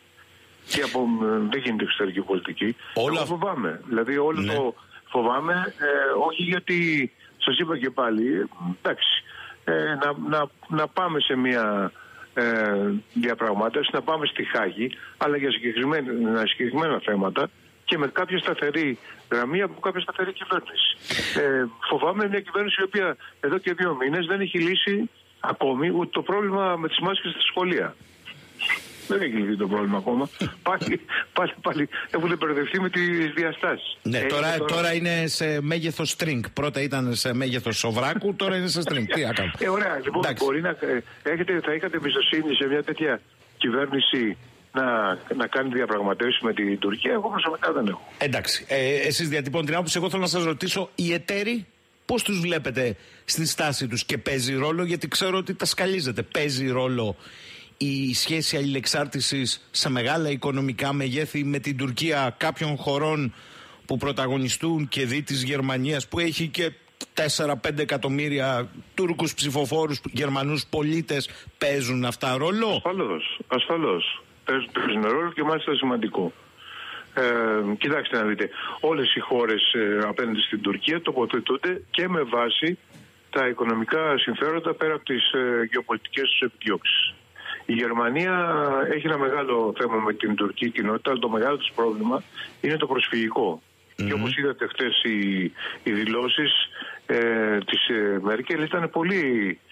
Και 0.69 0.82
από, 0.82 1.09
δεν 1.50 1.61
γίνεται 1.64 1.85
εξωτερική 1.85 2.20
πολιτική. 2.20 2.76
Όλα... 2.94 3.20
Εγώ 3.20 3.26
φοβάμαι. 3.26 3.81
Δηλαδή 3.88 4.19
όλο 4.19 4.41
ναι. 4.41 4.55
το 4.55 4.75
φοβάμαι, 5.12 5.75
ε, 5.79 6.26
όχι 6.29 6.43
γιατί 6.43 6.79
σας 7.38 7.58
είπα 7.58 7.79
και 7.79 7.91
πάλι, 7.91 8.49
εντάξει, 8.82 9.25
ε, 9.65 9.94
να, 10.03 10.29
να, 10.29 10.47
να 10.69 10.87
πάμε 10.88 11.20
σε 11.20 11.37
μια 11.37 11.93
ε, 12.35 12.44
διαπραγμάτευση, 13.15 13.91
να 13.93 14.03
πάμε 14.03 14.26
στη 14.26 14.44
Χάγη, 14.44 14.91
αλλά 15.17 15.37
για 15.37 15.50
συγκεκριμένα, 15.50 16.47
συγκεκριμένα 16.47 17.00
θέματα 17.05 17.50
και 17.93 17.99
με 17.99 18.09
κάποια 18.12 18.39
σταθερή 18.39 18.99
γραμμή 19.31 19.62
από 19.62 19.81
κάποια 19.81 20.00
σταθερή 20.00 20.33
κυβέρνηση. 20.33 20.89
Ε, 21.41 21.65
φοβάμαι 21.89 22.29
μια 22.29 22.41
κυβέρνηση 22.41 22.77
η 22.81 22.85
οποία 22.85 23.17
εδώ 23.41 23.59
και 23.59 23.73
δύο 23.73 23.97
μήνες 24.00 24.27
δεν 24.27 24.41
έχει 24.41 24.59
λύσει 24.59 25.11
ακόμη 25.41 25.91
ούτε 25.91 26.11
το 26.11 26.23
πρόβλημα 26.23 26.77
με 26.77 26.89
τις 26.89 26.99
μάσκες 26.99 27.31
στα 27.31 27.41
σχολεία. 27.41 27.97
Δεν 29.09 29.21
έχει 29.21 29.37
λυθεί 29.37 29.56
το 29.56 29.69
πρόβλημα 29.69 29.97
ακόμα. 29.99 30.29
πάλι, 30.69 31.00
πάλι, 31.33 31.53
πάλι 31.62 31.89
έχουν 32.11 32.37
μπερδευτεί 32.39 32.81
με 32.81 32.91
τις 32.91 33.33
διαστάσεις. 33.35 33.99
Ναι, 34.03 34.19
ε, 34.19 34.27
τώρα, 34.27 34.59
τώρα... 34.59 34.94
είναι 34.94 35.27
σε 35.27 35.61
μέγεθος 35.61 36.17
string. 36.19 36.41
Πρώτα 36.53 36.81
ήταν 36.81 37.15
σε 37.15 37.35
μέγεθος 37.35 37.79
σοβράκου, 37.79 38.35
τώρα 38.35 38.56
είναι 38.56 38.69
σε 38.69 38.81
string. 38.85 39.05
Τι 39.15 39.21
να 39.21 39.33
Ε, 39.59 39.69
ωραία, 39.69 40.00
λοιπόν, 40.05 40.23
μπορεί 40.39 40.61
να 40.61 40.69
ε, 40.69 41.03
έχετε, 41.23 41.61
θα 41.65 41.75
είχατε 41.75 41.97
εμπιστοσύνη 41.97 42.55
σε 42.55 42.67
μια 42.67 42.83
τέτοια 42.83 43.21
κυβέρνηση 43.56 44.37
να, 44.72 45.19
να 45.36 45.46
κάνει 45.46 45.69
διαπραγματεύσεις 45.69 46.40
με 46.40 46.52
την 46.52 46.78
Τουρκία. 46.78 47.12
Εγώ 47.12 47.28
προσωπικά 47.28 47.72
δεν 47.72 47.86
έχω. 47.86 48.08
Εντάξει. 48.19 48.64
Ε, 48.69 48.94
Εσείς 48.94 49.28
διατυπώνετε 49.28 49.69
την 49.69 49.76
άποψη. 49.76 49.98
Εγώ 49.98 50.10
θέλω 50.10 50.22
να 50.22 50.28
σας 50.28 50.44
ρωτήσω, 50.44 50.90
οι 50.94 51.12
εταίροι 51.12 51.66
πώς 52.06 52.22
τους 52.22 52.40
βλέπετε 52.40 52.96
στη 53.24 53.46
στάση 53.46 53.88
τους 53.88 54.04
και 54.04 54.19
παίζει 54.19 54.54
ρόλο, 54.54 54.84
γιατί 54.84 55.08
ξέρω 55.08 55.38
ότι 55.38 55.54
τα 55.54 55.64
σκαλίζετε. 55.64 56.22
Παίζει 56.22 56.69
ρόλο 56.69 57.16
η 57.76 58.14
σχέση 58.14 58.56
αλληλεξάρτησης 58.56 59.69
σε 59.70 59.90
μεγάλα 59.90 60.30
οικονομικά 60.30 60.92
μεγέθη 60.92 61.44
με 61.44 61.58
την 61.58 61.76
Τουρκία 61.76 62.34
κάποιων 62.38 62.76
χωρών 62.76 63.34
που 63.86 63.96
πρωταγωνιστούν 63.96 64.88
και 64.88 65.06
δι 65.06 65.22
της 65.22 65.43
Γερμανίας 65.43 66.08
που 66.08 66.19
έχει 66.19 66.48
και 66.48 66.72
4-5 67.36 67.79
εκατομμύρια 67.79 68.69
Τούρκους 68.94 69.34
ψηφοφόρους, 69.34 70.00
Γερμανούς 70.12 70.67
πολίτες 70.67 71.29
παίζουν 71.58 72.05
αυτά 72.05 72.36
ρόλο; 72.36 72.69
Ασφαλώς, 72.69 73.41
ασφαλώς 73.48 74.21
παίζουν 74.44 75.03
ρόλο 75.03 75.32
και 75.32 75.43
μάλιστα 75.43 75.75
σημαντικό. 75.75 76.32
Ε, 77.15 77.75
κοιτάξτε 77.79 78.17
να 78.17 78.25
δείτε, 78.25 78.49
όλες 78.81 79.15
οι 79.15 79.20
χώρες 79.20 79.72
ε, 79.72 79.99
απέναντι 80.06 80.41
στην 80.41 80.61
Τουρκία 80.61 81.01
τοποθετούνται 81.01 81.82
και 81.91 82.08
με 82.08 82.22
βάση 82.22 82.79
τα 83.31 83.49
οικονομικά 83.49 84.19
συμφέροντα 84.19 84.75
πέρα 84.75 84.94
από 84.94 85.05
τις 85.05 85.32
ε, 85.32 85.69
γεωπολιτικές 85.70 86.31
τους 86.31 86.41
επιδιώξεις. 86.41 87.15
Η 87.67 87.72
Γερμανία 87.72 88.34
έχει 88.93 89.06
ένα 89.06 89.19
μεγάλο 89.19 89.75
θέμα 89.79 89.96
με 89.96 90.13
την 90.13 90.34
τουρκική 90.34 90.70
κοινότητα, 90.70 91.11
αλλά 91.11 91.20
το 91.20 91.29
μεγάλο 91.29 91.56
της 91.56 91.72
πρόβλημα 91.75 92.22
είναι 92.61 92.77
το 92.77 92.87
προσφυγικό. 92.87 93.63
Mm-hmm. 93.63 94.06
Και 94.06 94.13
όπως 94.13 94.37
είδατε 94.37 94.67
χθες 94.67 95.03
οι, 95.03 95.43
οι 95.82 95.93
δηλώσεις 95.93 96.53
ε, 97.06 97.58
της 97.58 97.89
ε, 97.89 98.19
Μέρκελ 98.22 98.63
ήταν 98.63 98.91
πολύ 98.91 99.58
ε, 99.58 99.71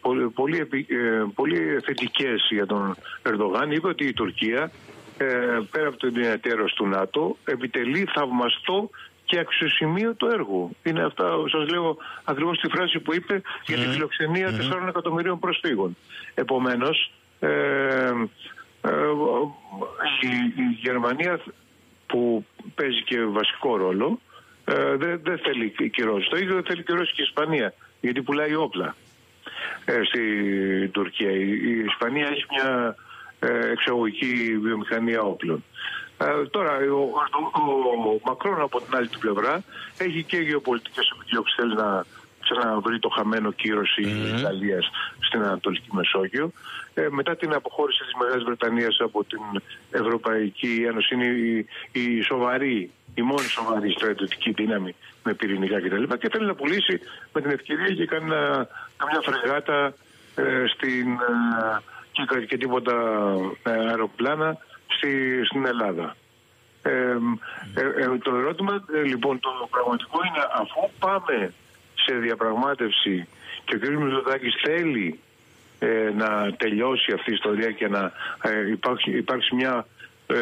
πολύ, 0.00 0.28
πολύ, 0.28 0.58
ε, 0.58 1.24
πολύ 1.34 1.80
θετικές 1.84 2.48
για 2.50 2.66
τον 2.66 2.96
Ερντογάν. 3.22 3.70
Είπε 3.70 3.88
ότι 3.88 4.04
η 4.04 4.12
Τουρκία 4.12 4.70
ε, 5.16 5.26
πέρα 5.70 5.88
από 5.88 5.96
την 5.96 6.16
εταίρος 6.16 6.72
του 6.72 6.86
ΝΑΤΟ 6.86 7.36
επιτελεί 7.44 8.08
θαυμαστό 8.14 8.90
και 9.24 9.38
αξιοσημείωτο 9.38 10.26
έργο. 10.26 10.70
Είναι 10.82 11.02
αυτά, 11.02 11.30
σας 11.50 11.68
λέω 11.68 11.96
ακριβώς 12.24 12.58
τη 12.58 12.68
φράση 12.68 12.98
που 12.98 13.14
είπε 13.14 13.42
για 13.66 13.76
την 13.76 13.90
φιλοξενία 13.90 14.50
mm-hmm. 14.50 14.84
4 14.84 14.88
εκατομμυρίων 14.88 15.38
προσφύγων. 15.38 15.96
Επομένως, 16.34 17.12
ε, 17.40 18.12
η, 20.20 20.62
Γερμανία 20.80 21.40
που 22.06 22.46
παίζει 22.74 23.02
και 23.02 23.24
βασικό 23.24 23.76
ρόλο 23.76 24.20
δεν, 24.96 25.20
δεν 25.22 25.38
θέλει 25.38 25.90
κυρώσεις. 25.90 26.28
Το 26.28 26.36
ίδιο 26.36 26.54
δεν 26.54 26.64
θέλει 26.64 26.82
κυρώσεις 26.82 27.14
και 27.14 27.22
η 27.22 27.24
Ισπανία 27.28 27.74
γιατί 28.00 28.22
πουλάει 28.22 28.54
όπλα 28.54 28.86
ε, 28.86 29.03
στην 30.04 30.90
Τουρκία. 30.90 31.30
Η 31.30 31.84
Ισπανία 31.86 32.26
έχει 32.26 32.44
μια 32.56 32.96
ε, 33.38 33.70
εξαγωγική 33.70 34.58
βιομηχανία 34.62 35.22
όπλων. 35.22 35.64
Ε, 36.18 36.46
τώρα, 36.50 36.76
ο, 36.76 37.00
ο, 37.00 38.10
ο, 38.10 38.20
Μακρόν 38.24 38.60
από 38.60 38.80
την 38.80 38.96
άλλη 38.96 39.08
την 39.08 39.18
πλευρά 39.18 39.62
έχει 39.98 40.22
και 40.22 40.36
γεωπολιτικές 40.36 41.12
επιδιώξεις. 41.16 41.56
Θέλει 41.56 41.74
να 41.74 42.04
ξαναβρει 42.40 42.98
το 42.98 43.08
χαμένο 43.08 43.52
κύρος 43.52 43.96
η 43.96 44.08
Ιταλία 44.38 44.78
στην 45.20 45.42
Ανατολική 45.42 45.88
Μεσόγειο. 45.92 46.50
Ε, 46.94 47.06
μετά 47.10 47.36
την 47.36 47.52
αποχώρηση 47.52 48.02
της 48.04 48.14
Μεγάλης 48.20 48.44
Βρετανίας 48.44 48.96
από 49.00 49.24
την 49.24 49.40
Ευρωπαϊκή 49.90 50.84
Ένωση 50.88 51.14
είναι 51.14 51.24
η, 51.24 51.66
η 51.92 52.22
σοβαρή, 52.22 52.90
η 53.14 53.22
μόνη 53.22 53.48
σοβαρή 53.48 53.90
στρατιωτική 53.90 54.50
δύναμη 54.50 54.94
με 55.22 55.34
πυρηνικά 55.34 55.80
κτλ. 55.80 56.02
Και, 56.02 56.16
και 56.16 56.28
θέλει 56.28 56.46
να 56.46 56.54
πουλήσει 56.54 57.00
με 57.32 57.40
την 57.40 57.50
ευκαιρία 57.50 57.94
και 57.94 58.06
κάνει 58.06 58.28
καμιά 58.96 59.20
φρεγάτα 59.22 59.94
ε, 60.34 60.64
στην, 60.66 61.12
ε, 61.12 61.78
και, 62.12 62.46
και 62.46 62.56
τίποτα 62.56 62.92
ε, 63.62 63.70
αεροπλάνα 63.70 64.56
στη, 64.86 65.40
στην 65.44 65.66
Ελλάδα. 65.66 66.16
Ε, 66.82 67.16
το 68.22 68.34
ερώτημα 68.36 68.84
λοιπόν 69.04 69.40
το 69.40 69.50
πραγματικό 69.70 70.20
είναι 70.26 70.44
αφού 70.52 70.90
πάμε 70.98 71.52
σε 71.94 72.14
διαπραγμάτευση 72.14 73.28
και 73.64 73.74
ο 73.74 73.78
κ. 73.78 73.88
Μητσοτάκης 73.88 74.54
θέλει 74.62 75.18
να 76.16 76.52
τελειώσει 76.52 77.12
αυτή 77.12 77.30
η 77.30 77.34
ιστορία 77.34 77.70
και 77.70 77.88
να 77.88 78.12
υπάρξει, 78.70 79.10
υπάρξει 79.10 79.54
μια 79.54 79.86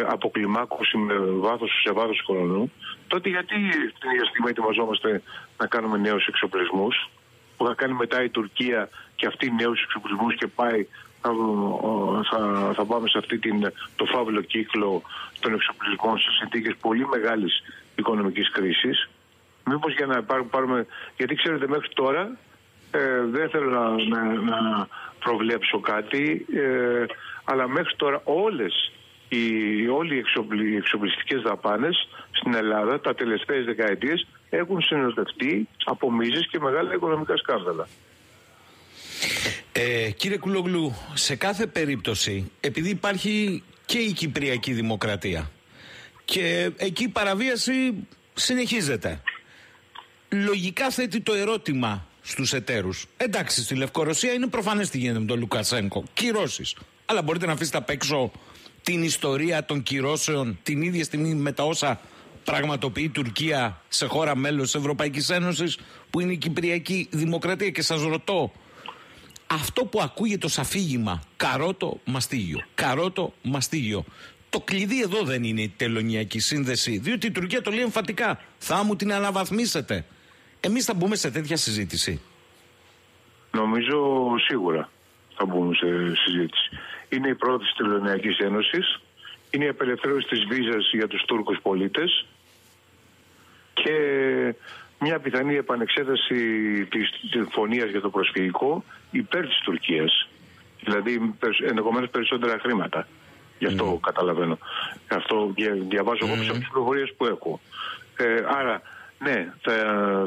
αποκλιμάκωση 0.07 0.97
με 0.97 1.15
βάθος, 1.19 1.81
σε 1.85 1.93
βάθος 1.93 2.23
χρόνου 2.27 2.73
τότε 3.09 3.29
γιατί 3.29 3.55
την 3.99 4.11
ίδια 4.11 4.25
στιγμή 4.25 4.49
ετοιμαζόμαστε 4.49 5.23
να 5.59 5.67
κάνουμε 5.67 5.99
νέους 5.99 6.27
εξοπλισμούς 6.27 7.11
που 7.57 7.67
θα 7.67 7.75
κάνει 7.75 7.93
μετά 7.93 8.23
η 8.23 8.29
Τουρκία 8.29 8.89
και 9.17 9.27
αυτή 9.27 9.53
νέους 9.53 9.83
εξοπλισμούς 9.83 10.35
και 10.35 10.47
πάει 10.47 10.87
θα, 12.31 12.73
θα, 12.75 12.85
πάμε 12.85 13.09
σε 13.09 13.19
αυτή 13.19 13.39
την, 13.39 13.73
το 13.97 14.05
φαύλο 14.05 14.41
κύκλο 14.41 15.03
των 15.41 15.55
εξοπλισμών 15.55 16.19
σε 16.19 16.31
συνθήκες 16.31 16.75
πολύ 16.81 17.07
μεγάλης 17.07 17.63
οικονομικής 17.97 18.51
κρίσης. 18.51 19.09
Μήπως 19.65 19.95
για 19.95 20.07
να 20.07 20.23
πάρουμε. 20.51 20.87
Γιατί 21.17 21.35
ξέρετε, 21.35 21.69
μέχρι 21.69 21.89
τώρα 21.95 22.37
ε, 22.91 23.21
δεν 23.31 23.49
θέλω 23.49 23.71
να, 23.71 23.89
να, 23.91 24.33
να 24.41 24.89
προβλέψω 25.19 25.81
κάτι, 25.81 26.47
ε, 26.55 27.05
αλλά 27.45 27.69
μέχρι 27.69 27.97
τώρα 27.97 28.21
όλες 28.25 28.93
οι, 29.37 29.89
όλοι 29.89 30.25
οι 30.71 30.77
εξοπλιστικές 30.77 31.43
δαπάνες 31.43 32.09
στην 32.31 32.55
Ελλάδα 32.55 33.01
τα 33.01 33.15
τελευταίες 33.15 33.65
δεκαετίες 33.65 34.27
έχουν 34.51 34.83
συνοδευτεί 34.83 35.69
από 35.85 36.13
μίζες 36.13 36.49
και 36.51 36.59
μεγάλα 36.59 36.95
οικονομικά 36.95 37.37
σκάνδαλα. 37.37 37.89
Ε, 39.73 40.11
κύριε 40.11 40.39
Κουλογλού, 40.39 40.95
σε 41.15 41.37
κάθε 41.37 41.67
περίπτωση, 41.67 42.51
επειδή 42.61 42.89
υπάρχει 42.89 43.63
και 43.87 43.99
η 43.99 44.13
Κυπριακή 44.13 44.73
Δημοκρατία 44.73 45.51
και 46.25 46.71
εκεί 46.77 47.03
η 47.03 47.09
παραβίαση 47.09 48.07
συνεχίζεται, 48.35 49.21
λογικά 50.29 50.91
θέτει 50.91 51.21
το 51.21 51.33
ερώτημα 51.33 52.07
στους 52.23 52.53
εταίρους. 52.53 53.07
Εντάξει, 53.17 53.63
στη 53.63 53.75
Λευκορωσία 53.75 54.33
είναι 54.33 54.47
προφανές 54.47 54.91
τι 54.91 54.99
γίνεται 54.99 55.19
με 55.19 55.27
τον 55.27 55.39
Λουκασένκο. 55.39 56.05
Κυρώσεις. 56.15 56.77
Αλλά 57.07 57.23
μπορείτε 57.23 57.47
να 57.47 57.53
αφήσετε 57.53 57.77
απ' 57.77 57.91
έξω 57.91 58.33
την 58.83 59.03
ιστορία 59.03 59.65
των 59.65 59.83
κυρώσεων 59.83 60.59
την 60.63 60.83
ίδια 60.83 61.05
στιγμή 61.05 61.35
με 61.35 61.53
τα 61.53 61.65
όσα 61.65 62.01
πραγματοποιεί 62.45 63.05
η 63.09 63.13
Τουρκία 63.13 63.81
σε 63.89 64.07
χώρα 64.07 64.37
μέλος 64.37 64.65
της 64.65 64.75
Ευρωπαϊκής 64.75 65.31
Ένωσης 65.31 65.79
που 66.11 66.21
είναι 66.21 66.33
η 66.33 66.37
Κυπριακή 66.37 67.09
Δημοκρατία. 67.11 67.71
Και 67.71 67.83
σας 67.83 68.03
ρωτώ 68.03 68.53
αυτό 69.47 69.85
που 69.85 70.01
ακούγεται 70.01 70.47
ως 70.47 70.59
αφήγημα 70.59 71.23
καρότο 71.37 72.01
μαστίγιο, 72.05 72.65
καρότο 72.75 73.33
μαστίγιο 73.43 74.05
το 74.51 74.61
κλειδί 74.61 75.03
εδώ 75.03 75.23
δεν 75.23 75.45
είναι 75.45 75.63
η 75.63 75.73
τελωνιακή 75.77 76.39
σύνδεση 76.39 76.99
διότι 76.99 77.27
η 77.27 77.31
Τουρκία 77.31 77.63
το 77.63 77.71
λέει 77.71 77.83
εμφατικά 77.83 78.41
θα 78.59 78.85
μου 78.85 78.97
την 78.97 79.13
αναβαθμίσετε 79.13 80.05
εμείς 80.61 80.85
θα 80.85 80.95
μπούμε 80.95 81.17
σε 81.17 81.31
τέτοια 81.31 81.57
συζήτηση. 81.57 82.21
Νομίζω 83.51 84.25
σίγουρα 84.39 84.91
θα 85.37 85.45
μπούμε 85.47 85.75
σε 85.75 85.87
συζήτηση 86.25 86.79
είναι 87.13 87.29
η 87.29 87.35
πρώτη 87.35 87.65
της 87.65 87.75
Τελωνιακής 87.75 88.39
Ένωσης 88.39 89.01
είναι 89.51 89.65
η 89.65 89.69
απελευθέρωση 89.69 90.27
της 90.29 90.45
βίζας 90.45 90.91
για 90.93 91.09
τους 91.09 91.25
Τούρκους 91.25 91.59
πολίτες 91.63 92.27
και 93.73 93.95
μια 94.99 95.19
πιθανή 95.19 95.55
επανεξέταση 95.55 96.37
της 96.91 97.11
συμφωνίας 97.31 97.91
για 97.91 98.01
το 98.01 98.11
προσφυγικό 98.11 98.85
υπέρ 99.11 99.47
της 99.47 99.61
Τουρκίας. 99.65 100.29
Δηλαδή 100.85 101.35
ενδεχομένως 101.69 102.11
περισσότερα 102.11 102.59
χρήματα. 102.59 103.07
Γι' 103.59 103.67
αυτό 103.67 103.95
mm. 103.95 104.01
καταλαβαίνω. 104.01 104.59
Αυτό 105.09 105.55
διαβάζω 105.89 106.27
εγώ 106.27 106.35
mm. 106.35 106.49
από 106.49 106.59
τις 106.59 106.69
πληροφορίες 106.69 107.15
που 107.17 107.27
έχω. 107.27 107.61
Ε, 108.17 108.43
άρα, 108.59 108.83
ναι, 109.19 109.53
θα, 109.61 109.75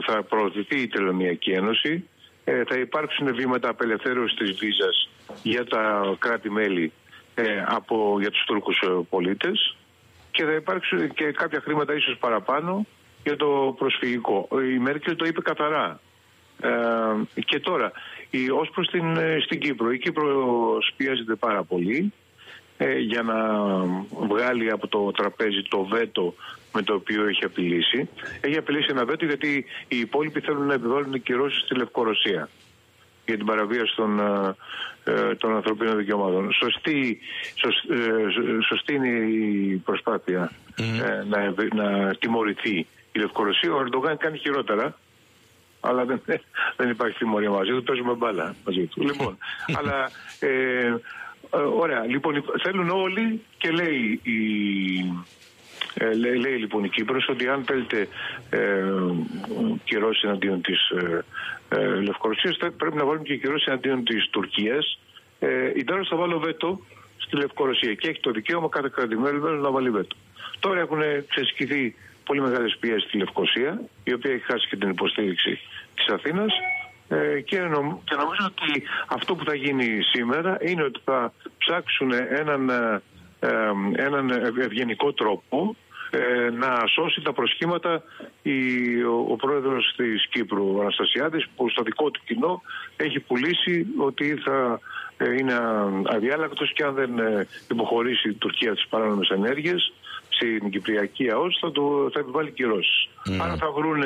θα 0.06 0.24
προωθηθεί 0.24 0.82
η 0.82 0.88
Τελωνιακή 0.88 1.52
Ένωση. 1.52 2.10
Ε, 2.44 2.64
θα 2.64 2.76
υπάρξουν 2.76 3.36
βήματα 3.36 3.70
απελευθέρωσης 3.70 4.38
της 4.38 4.52
βίζας 4.52 5.10
για 5.44 5.66
τα 5.66 6.16
κράτη-μέλη 6.20 6.92
ε, 7.36 7.64
από, 7.68 8.18
για 8.20 8.32
τους 8.32 8.44
Τούρκους 8.46 8.82
ε, 8.82 8.88
πολίτες 9.10 9.76
και 10.32 10.44
θα 10.44 10.52
υπάρξουν 10.52 11.14
και 11.14 11.32
κάποια 11.32 11.62
χρήματα 11.62 11.94
ίσως 11.94 12.18
παραπάνω 12.18 12.86
για 13.24 13.36
το 13.36 13.76
προσφυγικό. 13.78 14.48
Η 14.74 14.80
Μέρκελ 14.80 15.16
το 15.16 15.26
είπε 15.26 15.42
καθαρά. 15.42 16.00
Ε, 16.62 17.42
και 17.42 17.60
τώρα, 17.60 17.92
η, 18.30 18.50
ως 18.50 18.70
προς 18.70 18.88
την, 18.88 19.18
ε, 19.18 19.38
στην 19.44 19.60
Κύπρο, 19.60 19.92
η 19.92 19.98
Κύπρο 19.98 20.78
πιέζεται 20.98 21.36
πάρα 21.36 21.64
πολύ 21.64 22.14
ε, 22.78 22.98
για 22.98 23.22
να 23.22 23.36
βγάλει 24.28 24.72
από 24.72 24.88
το 24.88 25.12
τραπέζι 25.12 25.62
το 25.62 25.84
βέτο 25.84 26.34
με 26.74 26.82
το 26.82 26.94
οποίο 26.94 27.28
έχει 27.28 27.46
απειλήσει. 27.46 28.10
Έχει 28.42 28.58
απειλήσει 28.58 28.88
ένα 28.90 29.06
βέτο 29.06 29.26
γιατί 29.26 29.66
οι 29.88 30.00
υπόλοιποι 30.00 30.40
θέλουν 30.40 30.66
να 30.66 30.74
επιβάλλουν 30.74 31.24
κυρώσεις 31.24 31.62
στη 31.62 31.76
Λευκορωσία 31.76 32.50
για 33.26 33.38
την 33.38 33.46
παραβίαση 33.46 33.96
των, 33.96 34.20
ε, 34.20 34.56
ε, 35.04 35.36
των 35.36 35.56
ανθρωπίνων 35.56 35.98
δικαιωμάτων. 35.98 36.52
Σωστή, 36.54 37.20
σωστή 38.68 38.94
είναι 38.94 39.08
η 39.08 39.76
προσπάθεια 39.86 40.52
να, 41.28 41.54
να 41.74 42.16
τιμωρηθεί 42.16 42.88
η 43.12 43.20
Λευκορωσία. 43.20 43.74
Ο 43.74 43.80
Ερντογάν 43.80 44.18
κάνει 44.18 44.38
χειρότερα. 44.38 44.98
Αλλά 45.80 46.06
δεν, 46.06 46.22
δεν 46.78 46.90
υπάρχει 46.90 47.18
τιμωρία 47.18 47.50
μαζί 47.50 47.72
του. 47.72 47.84
Παίζουμε 47.84 48.14
μπάλα 48.14 48.56
μαζί 48.66 48.86
του. 48.86 49.02
Λοιπόν, 49.02 49.38
αλλά 49.78 50.10
ε, 50.40 50.94
ωραία. 51.78 52.06
Λοιπόν, 52.06 52.44
θέλουν 52.64 52.90
όλοι 52.90 53.42
και 53.58 53.72
λέει 53.72 54.20
η, 54.24 54.36
ε, 55.98 56.14
λέει, 56.14 56.36
λέει, 56.36 56.58
λοιπόν 56.58 56.84
η 56.84 56.90
Κύπρος 56.90 57.28
ότι 57.30 57.48
αν 57.48 57.64
θέλετε 57.64 58.08
ε, 58.50 58.84
κυρώσεις 59.84 60.24
εναντίον 60.24 60.62
της 60.62 60.90
ε, 60.90 61.24
ε, 61.70 62.02
Λευκορωσίας 62.02 62.58
πρέπει 62.58 62.98
να 62.98 63.06
βάλουμε 63.06 63.24
και 63.24 63.36
κυρώσεις 63.36 63.68
εναντίον 63.68 64.04
της 64.04 64.30
Τουρκίας. 64.30 65.00
Ε, 65.40 65.72
η 65.76 65.84
Τάρος 65.84 66.08
θα 66.08 66.16
βάλω 66.16 66.40
βέτο 66.40 66.80
στη 67.18 67.36
Λευκορωσία 67.36 67.94
και 67.94 68.10
έχει 68.10 68.20
το 68.20 68.32
δικαίωμα 68.32 68.70
κάθε 68.70 68.90
κρατημένο 68.96 69.50
να 69.50 69.72
βάλει 69.72 69.90
βέτο. 69.90 70.16
Τώρα 70.60 70.80
έχουν 70.80 71.00
ξεσκηθεί 71.28 71.96
πολύ 72.26 72.42
μεγάλες 72.42 72.78
πιέσεις 72.80 73.04
στη 73.04 73.18
Λευκοσία, 73.18 73.82
η 74.04 74.14
οποία 74.14 74.32
έχει 74.32 74.44
χάσει 74.44 74.68
και 74.68 74.76
την 74.76 74.90
υποστήριξη 74.90 75.60
της 75.96 76.08
Αθήνας. 76.08 76.54
Ε, 77.08 77.40
και, 77.40 77.58
και 78.06 78.16
νομίζω 78.16 78.46
ότι 78.46 78.84
αυτό 79.08 79.36
που 79.36 79.44
θα 79.46 79.56
γίνει 79.56 80.02
σήμερα 80.02 80.58
είναι 80.62 80.84
ότι 80.84 81.00
θα 81.04 81.34
ψάξουν 81.58 82.12
έναν, 82.12 82.70
ε, 82.70 83.02
ε 83.40 83.50
έναν 83.96 84.30
ευγενικό 84.62 85.14
τρόπο 85.14 85.76
ε, 86.10 86.50
να 86.50 86.84
σώσει 86.88 87.22
τα 87.22 87.34
προσχήματα 87.34 88.04
η, 88.42 88.60
ο, 89.04 89.26
ο 89.30 89.36
πρόεδρος 89.36 89.94
της 89.98 90.28
Κύπρου, 90.28 90.76
ο 90.76 90.82
Αναστασιάδης, 90.82 91.46
που 91.56 91.70
στο 91.70 91.84
δικό 91.84 92.12
του 92.12 92.22
κοινό 92.26 92.62
έχει 92.96 93.20
πουλήσει 93.20 93.86
ότι 93.98 94.36
θα 94.36 94.80
ε, 95.18 95.34
είναι 95.34 95.54
αδιάλακτος 96.06 96.74
και 96.74 96.84
αν 96.84 96.94
δεν 96.94 97.20
ε, 97.20 97.48
υποχωρήσει 97.70 98.30
η 98.30 98.34
Τουρκία 98.34 98.74
τις 98.74 98.88
παράνομες 98.88 99.30
ενέργειες 99.30 99.94
στην 100.30 100.70
Κυπριακή 100.70 101.30
ΑΟΣ 101.32 101.58
θα, 101.62 101.72
το, 101.72 102.10
θα 102.14 102.20
επιβάλλει 102.20 102.52
κυρώσεις. 102.52 103.10
Mm. 103.30 103.38
Άρα 103.42 103.56
θα 103.56 103.72
βρουν 103.72 104.00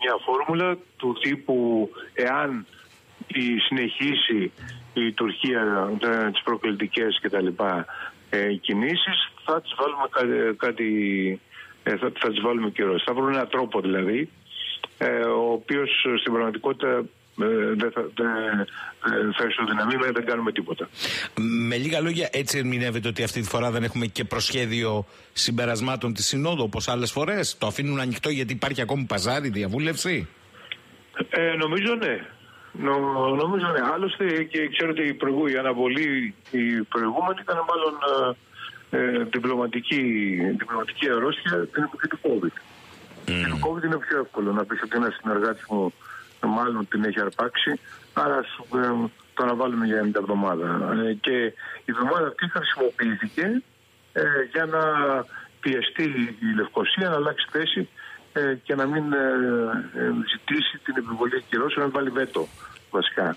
μια 0.00 0.16
φόρμουλα 0.24 0.78
του 0.96 1.16
τύπου 1.20 1.90
εάν 2.14 2.66
η 3.26 3.58
συνεχίσει 3.58 4.52
η 4.94 5.12
Τουρκία 5.12 5.92
τις 6.32 6.42
προκλητικές 6.42 7.18
και 7.20 7.28
τα 7.28 7.40
λοιπά 7.40 7.86
ε, 8.34 8.54
κινήσεις 8.54 9.32
θα 9.44 9.60
τις 9.62 9.74
βάλουμε 9.78 10.06
κάτι, 10.56 11.40
ε, 11.82 11.96
θα, 11.96 12.12
θα 12.18 12.28
τις 12.28 12.40
βάλουμε 12.40 12.70
καιρός. 12.70 13.02
Θα 13.06 13.14
βρουν 13.14 13.28
έναν 13.28 13.48
τρόπο 13.48 13.80
δηλαδή 13.80 14.28
ε, 14.98 15.06
ο 15.24 15.52
οποίος 15.52 15.90
στην 16.20 16.32
πραγματικότητα 16.32 17.04
ε, 17.42 17.74
δεν 17.74 17.90
θα, 17.92 18.02
δε, 18.14 18.24
θα 19.38 19.46
ισοδυναμεί, 19.48 19.94
δεν 20.12 20.24
κάνουμε 20.24 20.52
τίποτα. 20.52 20.88
Με 21.68 21.76
λίγα 21.76 22.00
λόγια, 22.00 22.28
έτσι 22.32 22.58
ερμηνεύεται 22.58 23.08
ότι 23.08 23.22
αυτή 23.22 23.40
τη 23.40 23.48
φορά 23.48 23.70
δεν 23.70 23.82
έχουμε 23.82 24.06
και 24.06 24.24
προσχέδιο 24.24 25.06
συμπερασμάτων 25.32 26.14
της 26.14 26.26
Συνόδου 26.26 26.62
όπως 26.62 26.88
άλλες 26.88 27.10
φορές; 27.10 27.58
Το 27.58 27.66
αφήνουν 27.66 28.00
ανοιχτό 28.00 28.28
γιατί 28.30 28.52
υπάρχει 28.52 28.80
ακόμη 28.80 29.04
παζάρι, 29.04 29.48
διαβούλευση; 29.48 30.28
Ε, 31.30 31.56
νομίζω 31.56 31.94
ναι. 31.94 32.26
Νο, 32.78 32.98
νομίζω 33.42 33.66
ναι. 33.66 33.80
Άλλωστε 33.94 34.42
και 34.42 34.68
ξέρω 34.68 34.90
ότι 34.90 35.02
η, 35.02 35.14
προηγού, 35.14 35.46
η 35.46 35.56
αναβολή 35.56 36.34
η 36.50 36.82
προηγούμενη 36.82 37.38
ήταν 37.40 37.58
μάλλον 37.70 37.94
ε, 38.90 38.98
ε, 38.98 39.24
διπλωματική, 39.24 40.00
διπλωματική 40.58 41.10
αρρώστια 41.10 41.66
την 41.66 41.82
εποχή 41.82 42.08
του 42.08 42.18
COVID. 42.22 42.56
Mm. 43.26 43.44
Το 43.50 43.68
COVID 43.68 43.84
είναι 43.84 43.98
πιο 43.98 44.18
εύκολο 44.18 44.52
να 44.52 44.64
πεις 44.64 44.82
ότι 44.82 44.96
ένα 44.96 45.10
συνεργάτη 45.20 45.62
μου 45.70 45.92
μάλλον 46.46 46.88
την 46.88 47.04
έχει 47.04 47.20
αρπάξει, 47.20 47.80
άρα 48.12 48.38
ε, 48.74 49.08
το 49.34 49.42
αναβάλουμε 49.42 49.86
για 49.86 50.02
μια 50.02 50.12
εβδομάδα. 50.16 50.96
Ε, 51.08 51.12
και 51.12 51.36
η 51.84 51.90
εβδομάδα 51.94 52.26
αυτή 52.26 52.50
χρησιμοποιήθηκε 52.50 53.62
ε, 54.12 54.22
για 54.52 54.64
να 54.66 54.82
πιεστεί 55.60 56.02
η 56.40 56.54
Λευκοσία 56.56 57.08
να 57.08 57.14
αλλάξει 57.14 57.46
θέση 57.50 57.88
ε, 58.36 58.54
και 58.62 58.74
να 58.74 58.86
μην 58.86 59.04
ζητήσει 60.32 60.78
την 60.84 60.94
επιβολή 60.96 61.44
κυρώσεων, 61.48 61.86
να 61.86 61.92
βάλει 61.92 62.10
βέτο 62.10 62.48
βασικά. 62.94 63.36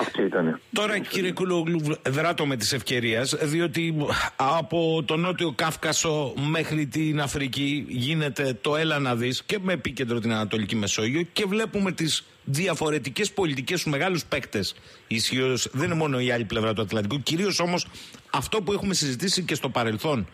αυτή 0.00 0.22
ήταν. 0.22 0.60
Τώρα 0.72 0.98
κύριε 0.98 1.32
Κουλόγλου, 1.32 1.80
δράτω 2.08 2.46
με 2.46 2.56
τις 2.56 2.72
ευκαιρίες, 2.72 3.36
διότι 3.42 4.06
από 4.36 5.02
το 5.06 5.16
Νότιο 5.16 5.52
Κάφκασο 5.52 6.34
μέχρι 6.50 6.86
την 6.86 7.20
Αφρική 7.20 7.86
γίνεται 7.88 8.58
το 8.60 8.76
έλα 8.76 8.98
να 8.98 9.14
δεις 9.16 9.42
και 9.42 9.58
με 9.62 9.72
επίκεντρο 9.72 10.18
την 10.18 10.32
Ανατολική 10.32 10.76
Μεσόγειο 10.76 11.22
και 11.32 11.44
βλέπουμε 11.44 11.92
τις 11.92 12.24
διαφορετικές 12.44 13.32
πολιτικές 13.32 13.80
στους 13.80 13.92
μεγάλους 13.92 14.24
παίκτες 14.24 14.74
ισχύως. 15.06 15.68
Δεν 15.72 15.84
είναι 15.84 15.94
μόνο 15.94 16.20
η 16.20 16.30
άλλη 16.30 16.44
πλευρά 16.44 16.72
του 16.72 16.82
Ατλαντικού. 16.82 17.22
Κυρίως 17.22 17.60
όμως 17.60 17.86
αυτό 18.30 18.62
που 18.62 18.72
έχουμε 18.72 18.94
συζητήσει 18.94 19.42
και 19.42 19.54
στο 19.54 19.68
παρελθόν. 19.68 20.26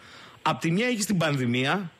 Απ' 0.42 0.60
τη 0.60 0.70
μια 0.70 0.86
έχεις 0.86 1.06
την 1.06 1.16
πανδημία 1.16 1.90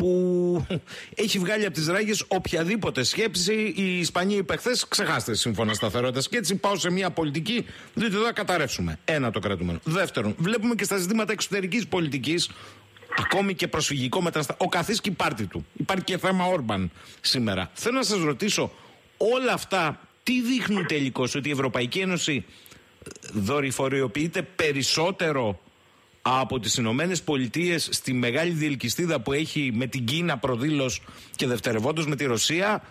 που 0.00 0.66
έχει 1.24 1.38
βγάλει 1.38 1.64
από 1.64 1.74
τις 1.74 1.86
ράγες 1.86 2.24
οποιαδήποτε 2.28 3.02
σκέψη. 3.02 3.72
Οι 3.76 3.98
Ισπανοί 3.98 4.34
είπε 4.34 4.56
χθε, 4.56 4.76
ξεχάστε 4.88 5.34
σύμφωνα 5.34 5.74
σταθερότητας. 5.74 6.28
Και 6.28 6.36
έτσι 6.36 6.56
πάω 6.56 6.76
σε 6.76 6.90
μια 6.90 7.10
πολιτική, 7.10 7.66
διότι 7.94 8.14
εδώ 8.14 8.24
θα 8.24 8.32
καταρρεύσουμε. 8.32 8.98
Ένα 9.04 9.30
το 9.30 9.38
κρατούμενο. 9.38 9.78
Δεύτερον, 9.84 10.34
βλέπουμε 10.38 10.74
και 10.74 10.84
στα 10.84 10.96
ζητήματα 10.96 11.32
εξωτερικής 11.32 11.86
πολιτικής, 11.86 12.50
ακόμη 13.18 13.54
και 13.54 13.68
προσφυγικό 13.68 14.22
μεταναστευτικό. 14.22 14.68
Ο 14.72 14.76
καθή 14.76 15.00
και 15.00 15.08
η 15.08 15.12
πάρτη 15.12 15.46
του. 15.46 15.66
Υπάρχει 15.76 16.04
και 16.04 16.18
θέμα 16.18 16.44
Όρμπαν 16.44 16.90
σήμερα. 17.20 17.70
Θέλω 17.74 17.96
να 17.96 18.04
σας 18.04 18.22
ρωτήσω, 18.22 18.72
όλα 19.16 19.52
αυτά 19.52 20.00
τι 20.22 20.42
δείχνουν 20.42 20.86
τελικώς 20.86 21.34
ότι 21.34 21.48
η 21.48 21.52
Ευρωπαϊκή 21.52 21.98
Ένωση 21.98 22.44
δορυφοριοποιείται 23.32 24.42
περισσότερο 24.42 25.60
από 26.22 26.60
τις 26.60 26.76
Ηνωμένες 26.76 27.22
Πολιτείες 27.22 27.88
στη 27.92 28.12
μεγάλη 28.12 28.50
διελκυστίδα 28.50 29.20
που 29.20 29.32
έχει 29.32 29.72
με 29.74 29.86
την 29.86 30.04
Κίνα 30.04 30.38
προδήλως 30.38 31.02
και 31.36 31.46
δευτερευόντως 31.46 32.06
με 32.06 32.16
τη 32.16 32.24
Ρωσία 32.24 32.82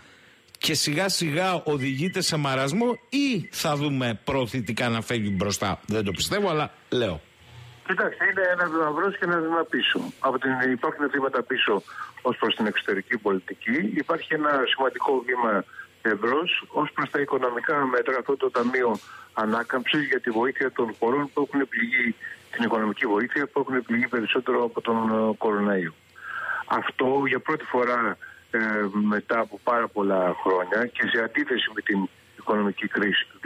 και 0.58 0.74
σιγά 0.74 1.10
σιγά 1.10 1.54
οδηγείται 1.64 2.22
σε 2.22 2.38
μαρασμό 2.38 3.00
ή 3.10 3.50
θα 3.52 3.76
δούμε 3.76 4.20
προωθητικά 4.24 4.90
να 4.90 5.02
φεύγει 5.02 5.34
μπροστά. 5.36 5.80
Δεν 5.86 6.04
το 6.04 6.12
πιστεύω 6.12 6.50
αλλά 6.50 6.72
λέω. 6.90 7.22
Κοιτάξτε, 7.88 8.26
είναι 8.32 8.42
ένα 8.54 8.70
βήμα 8.70 8.92
μπρος 8.92 9.12
και 9.12 9.18
ένα 9.22 9.42
βήμα 9.42 9.64
πίσω. 9.70 10.00
Από 10.20 10.40
την, 10.40 10.52
υπάρχουν 10.72 11.10
βήματα 11.12 11.44
πίσω 11.44 11.84
ως 12.22 12.38
προς 12.38 12.56
την 12.56 12.66
εξωτερική 12.66 13.18
πολιτική. 13.18 13.92
Υπάρχει 13.96 14.34
ένα 14.34 14.52
σημαντικό 14.76 15.24
βήμα 15.26 15.64
ευρώ 16.02 16.40
ως 16.68 16.92
προς 16.92 17.10
τα 17.10 17.20
οικονομικά 17.20 17.86
μέτρα, 17.86 18.18
αυτό 18.20 18.38
το 18.38 18.52
Ταμείο 18.52 18.98
Ανάκαμψης 19.34 20.08
για 20.08 20.20
τη 20.20 20.30
βοήθεια 20.30 20.72
των 20.72 20.96
χωρών 21.00 21.30
που 21.34 21.48
έχουν 21.48 21.70
πληγεί, 21.70 22.16
την 22.52 22.64
οικονομική 22.64 23.06
βοήθεια 23.06 23.48
που 23.48 23.60
έχουν 23.60 23.84
πληγεί 23.84 24.08
περισσότερο 24.08 24.64
από 24.64 24.82
τον 24.82 24.98
ε, 25.10 25.36
κοροναϊό. 25.38 25.94
Αυτό 26.66 27.24
για 27.28 27.40
πρώτη 27.40 27.66
φορά 27.66 28.18
ε, 28.52 28.60
μετά 28.92 29.40
από 29.40 29.60
πάρα 29.64 29.88
πολλά 29.88 30.36
χρόνια 30.44 30.86
και 30.86 31.08
σε 31.08 31.24
αντίθεση 31.24 31.72
με 31.76 31.82
την 31.82 32.10
οικονομική 32.38 32.88
κρίση 32.88 33.28
του 33.32 33.40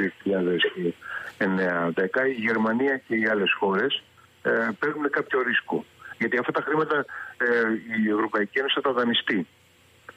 2009-2010, 1.39 2.27
η 2.27 2.41
Γερμανία 2.47 2.97
και 2.97 3.15
οι 3.15 3.27
άλλες 3.27 3.53
χώρες 3.59 4.03
ε, 4.41 4.69
παίρνουν 4.79 5.09
κάποιο 5.09 5.41
ρίσκο. 5.41 5.85
Γιατί 6.17 6.37
αυτά 6.37 6.51
τα 6.51 6.61
χρήματα 6.61 7.05
ε, 7.37 7.45
η 8.05 8.09
Ευρωπαϊκή 8.09 8.59
Ένωση 8.59 8.73
θα 8.73 8.81
τα 8.81 8.91
δανειστεί 8.91 9.47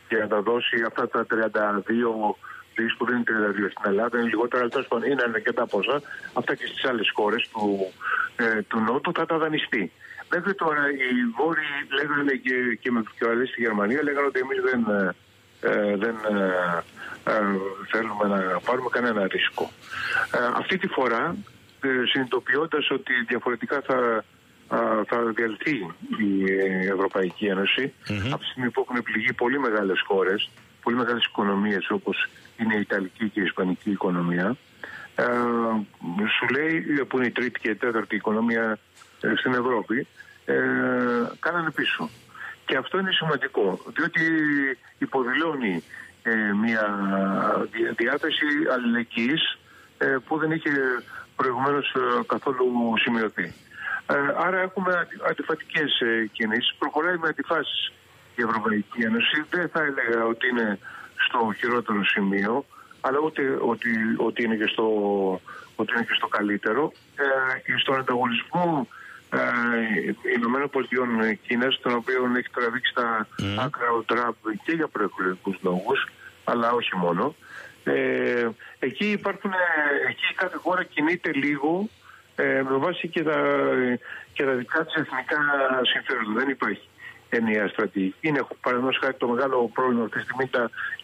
και 0.08 0.16
να 0.16 0.28
τα 0.28 0.40
δώσει 0.40 0.82
αυτά 0.86 1.08
τα 1.08 1.26
32 1.30 2.34
δις 2.74 2.96
που 2.96 3.04
δεν 3.04 3.14
είναι 3.16 3.24
32 3.66 3.70
στην 3.70 3.90
Ελλάδα, 3.90 4.18
είναι 4.18 4.28
λιγότερα, 4.28 4.62
αλλά 4.62 4.70
τέλος 4.70 4.86
πάντων 4.86 5.10
είναι 5.10 5.22
αρκετά 5.34 5.66
ποσά. 5.66 6.02
Αυτά 6.32 6.54
και 6.54 6.66
στις 6.66 6.84
άλλες 6.84 7.10
χώρες 7.14 7.48
του, 7.52 7.92
ε, 8.36 8.62
του 8.62 8.80
Νότου 8.80 9.12
θα 9.12 9.26
τα 9.26 9.38
δανειστεί. 9.38 9.92
Μέχρι 10.30 10.54
τώρα 10.54 10.82
οι 10.90 11.08
Βόρειοι 11.36 11.76
λέγανε 11.98 12.32
και, 12.32 12.78
και 12.80 12.90
με 12.90 13.02
πιο 13.02 13.28
στη 13.46 13.60
Γερμανία 13.60 14.02
λέγανε 14.02 14.26
ότι 14.26 14.40
εμείς 14.40 14.60
δεν, 14.68 14.80
ε, 15.60 15.96
δεν 15.96 16.16
ε, 16.36 16.84
ε, 17.30 17.40
θέλουμε 17.90 18.26
να 18.34 18.60
πάρουμε 18.60 18.88
κανένα 18.90 19.26
ρίσκο. 19.26 19.70
Ε, 20.30 20.38
αυτή 20.56 20.78
τη 20.78 20.86
φορά, 20.86 21.36
ε, 21.80 21.88
συνειδητοποιώντας 22.06 22.90
ότι 22.90 23.12
διαφορετικά 23.28 23.80
θα 23.80 24.24
θα 25.06 25.32
διαλυθεί 25.34 25.94
η 26.18 26.44
Ευρωπαϊκή 26.86 27.46
Ένωση 27.46 27.92
mm-hmm. 28.08 28.30
από 28.32 28.38
τη 28.38 28.44
στιγμή 28.44 28.70
που 28.70 28.86
έχουν 28.88 29.02
πληγεί 29.02 29.32
πολύ 29.32 29.58
μεγάλες 29.58 30.00
χώρες, 30.06 30.50
πολύ 30.82 30.96
μεγάλες 30.96 31.24
οικονομίες 31.24 31.90
όπως 31.90 32.28
είναι 32.56 32.74
η 32.74 32.80
Ιταλική 32.80 33.28
και 33.28 33.40
η 33.40 33.42
Ισπανική 33.42 33.90
οικονομία. 33.90 34.56
Ε, 35.14 35.24
σου 36.38 36.46
λέει, 36.54 37.04
που 37.08 37.16
είναι 37.16 37.26
η 37.26 37.30
τρίτη 37.30 37.60
και 37.60 37.70
η 37.70 37.74
τέταρτη 37.74 38.14
οικονομία 38.14 38.78
ε, 39.20 39.32
στην 39.36 39.52
Ευρώπη, 39.52 40.06
ε, 40.44 40.54
κάνανε 41.40 41.70
πίσω. 41.70 42.08
Και 42.66 42.76
αυτό 42.76 42.98
είναι 42.98 43.12
σημαντικό, 43.12 43.80
διότι 43.96 44.20
υποδηλώνει 44.98 45.82
ε, 46.22 46.52
μια 46.62 46.86
διάθεση 47.96 48.46
αλληλεγγύης 48.74 49.58
ε, 49.98 50.16
που 50.26 50.38
δεν 50.38 50.50
είχε 50.50 50.70
προηγουμένως 51.36 51.96
καθόλου 52.26 52.92
σημειωθεί. 52.98 53.54
Ε, 54.06 54.14
άρα 54.36 54.58
έχουμε 54.60 55.08
αντιφατικές 55.30 56.00
ε, 56.00 56.26
κινήσεις. 56.32 56.74
Προχωράει 56.78 57.16
με 57.16 57.28
αντιφάσεις 57.28 57.92
η 58.36 58.42
Ευρωπαϊκή 58.42 59.02
Ένωση. 59.02 59.44
Δεν 59.50 59.68
θα 59.68 59.82
έλεγα 59.82 60.24
ότι 60.24 60.48
είναι 60.48 60.78
στο 61.28 61.52
χειρότερο 61.58 62.04
σημείο, 62.04 62.64
αλλά 63.00 63.18
ούτε 63.18 63.58
ότι, 63.60 63.90
ότι, 64.16 64.42
είναι, 64.42 64.56
και 64.56 64.66
στο, 64.66 64.86
ότι 65.76 65.92
είναι 65.92 66.04
και 66.04 66.14
στο 66.16 66.26
καλύτερο. 66.26 66.92
Ε, 67.16 67.78
στον 67.78 67.98
ανταγωνισμό 67.98 68.88
ε, 69.30 70.32
Ηνωμένων 70.36 70.70
Πολιτειών 70.70 71.38
Κίνας, 71.46 71.80
τον 71.82 71.94
οποίο 71.94 72.32
έχει 72.36 72.50
τραβήξει 72.50 72.92
τα 72.94 73.26
mm. 73.38 73.44
άκρα 73.58 73.90
ο 73.90 74.02
Τραμπ 74.02 74.34
και 74.64 74.72
για 74.72 74.88
προεκλογικούς 74.88 75.56
λόγους, 75.62 76.08
αλλά 76.44 76.72
όχι 76.72 76.96
μόνο. 76.96 77.34
Ε, 77.84 78.48
εκεί, 78.78 79.10
υπάρχουν, 79.10 79.52
εκεί 80.08 80.34
κάθε 80.34 80.56
χώρα 80.56 80.84
κινείται 80.84 81.32
λίγο 81.32 81.88
ε, 82.36 82.62
με 82.68 82.76
βάση 82.76 83.08
και 83.08 83.22
τα, 83.22 83.38
και 84.32 84.44
τα 84.44 84.52
δικά 84.52 84.84
της 84.84 84.94
εθνικά 84.94 85.38
συμφέροντα. 85.92 86.32
Δεν 86.32 86.48
υπάρχει 86.48 86.88
ενιαία 87.28 87.68
στρατηγική. 87.68 88.16
Είναι 88.20 88.46
παραδείγματος 88.60 89.00
χάρη 89.02 89.14
το 89.14 89.28
μεγάλο 89.28 89.70
πρόβλημα 89.74 90.04
αυτή 90.04 90.18
τη 90.18 90.24
στιγμή 90.24 90.50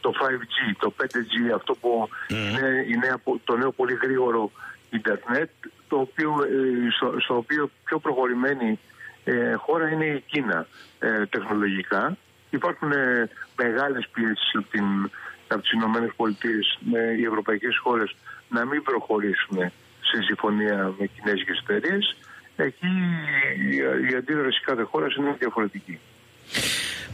το 0.00 0.12
5G, 0.20 0.74
το 0.78 0.92
5G, 1.00 1.54
αυτό 1.54 1.74
που 1.74 2.08
είναι, 2.28 2.84
είναι 2.88 3.14
το 3.44 3.56
νέο 3.56 3.72
πολύ 3.72 3.98
γρήγορο 4.02 4.50
Ιντερνετ, 4.90 5.50
το 5.88 5.96
οποίο, 5.96 6.30
ε, 6.42 6.90
στο, 6.90 7.20
στο 7.20 7.36
οποίο 7.36 7.70
πιο 7.84 7.98
προχωρημένη 7.98 8.78
ε, 9.24 9.54
χώρα 9.54 9.88
είναι 9.88 10.04
η 10.04 10.22
Κίνα 10.26 10.66
ε, 10.98 11.26
τεχνολογικά. 11.26 12.16
Υπάρχουν 12.50 12.92
ε, 12.92 13.28
μεγάλες 13.56 14.08
πιέσεις 14.12 14.54
από, 14.54 14.68
την, 14.70 15.10
από 15.48 15.60
τις 15.60 15.72
Ηνωμένες 15.72 16.10
Πολιτείες 16.16 16.78
με 16.80 16.98
οι 17.18 17.24
ευρωπαϊκές 17.24 17.78
χώρες 17.78 18.14
να 18.48 18.64
μην 18.64 18.82
προχωρήσουν 18.82 19.72
σε 20.12 20.22
συμφωνία 20.22 20.94
με 20.98 21.06
κινέζικες 21.06 21.58
εταιρείες, 21.58 22.16
εκεί 22.56 22.86
η 24.10 24.14
αντίδραση 24.14 24.60
κάθε 24.64 24.82
χώρας 24.82 25.14
είναι 25.14 25.36
διαφορετική. 25.38 25.98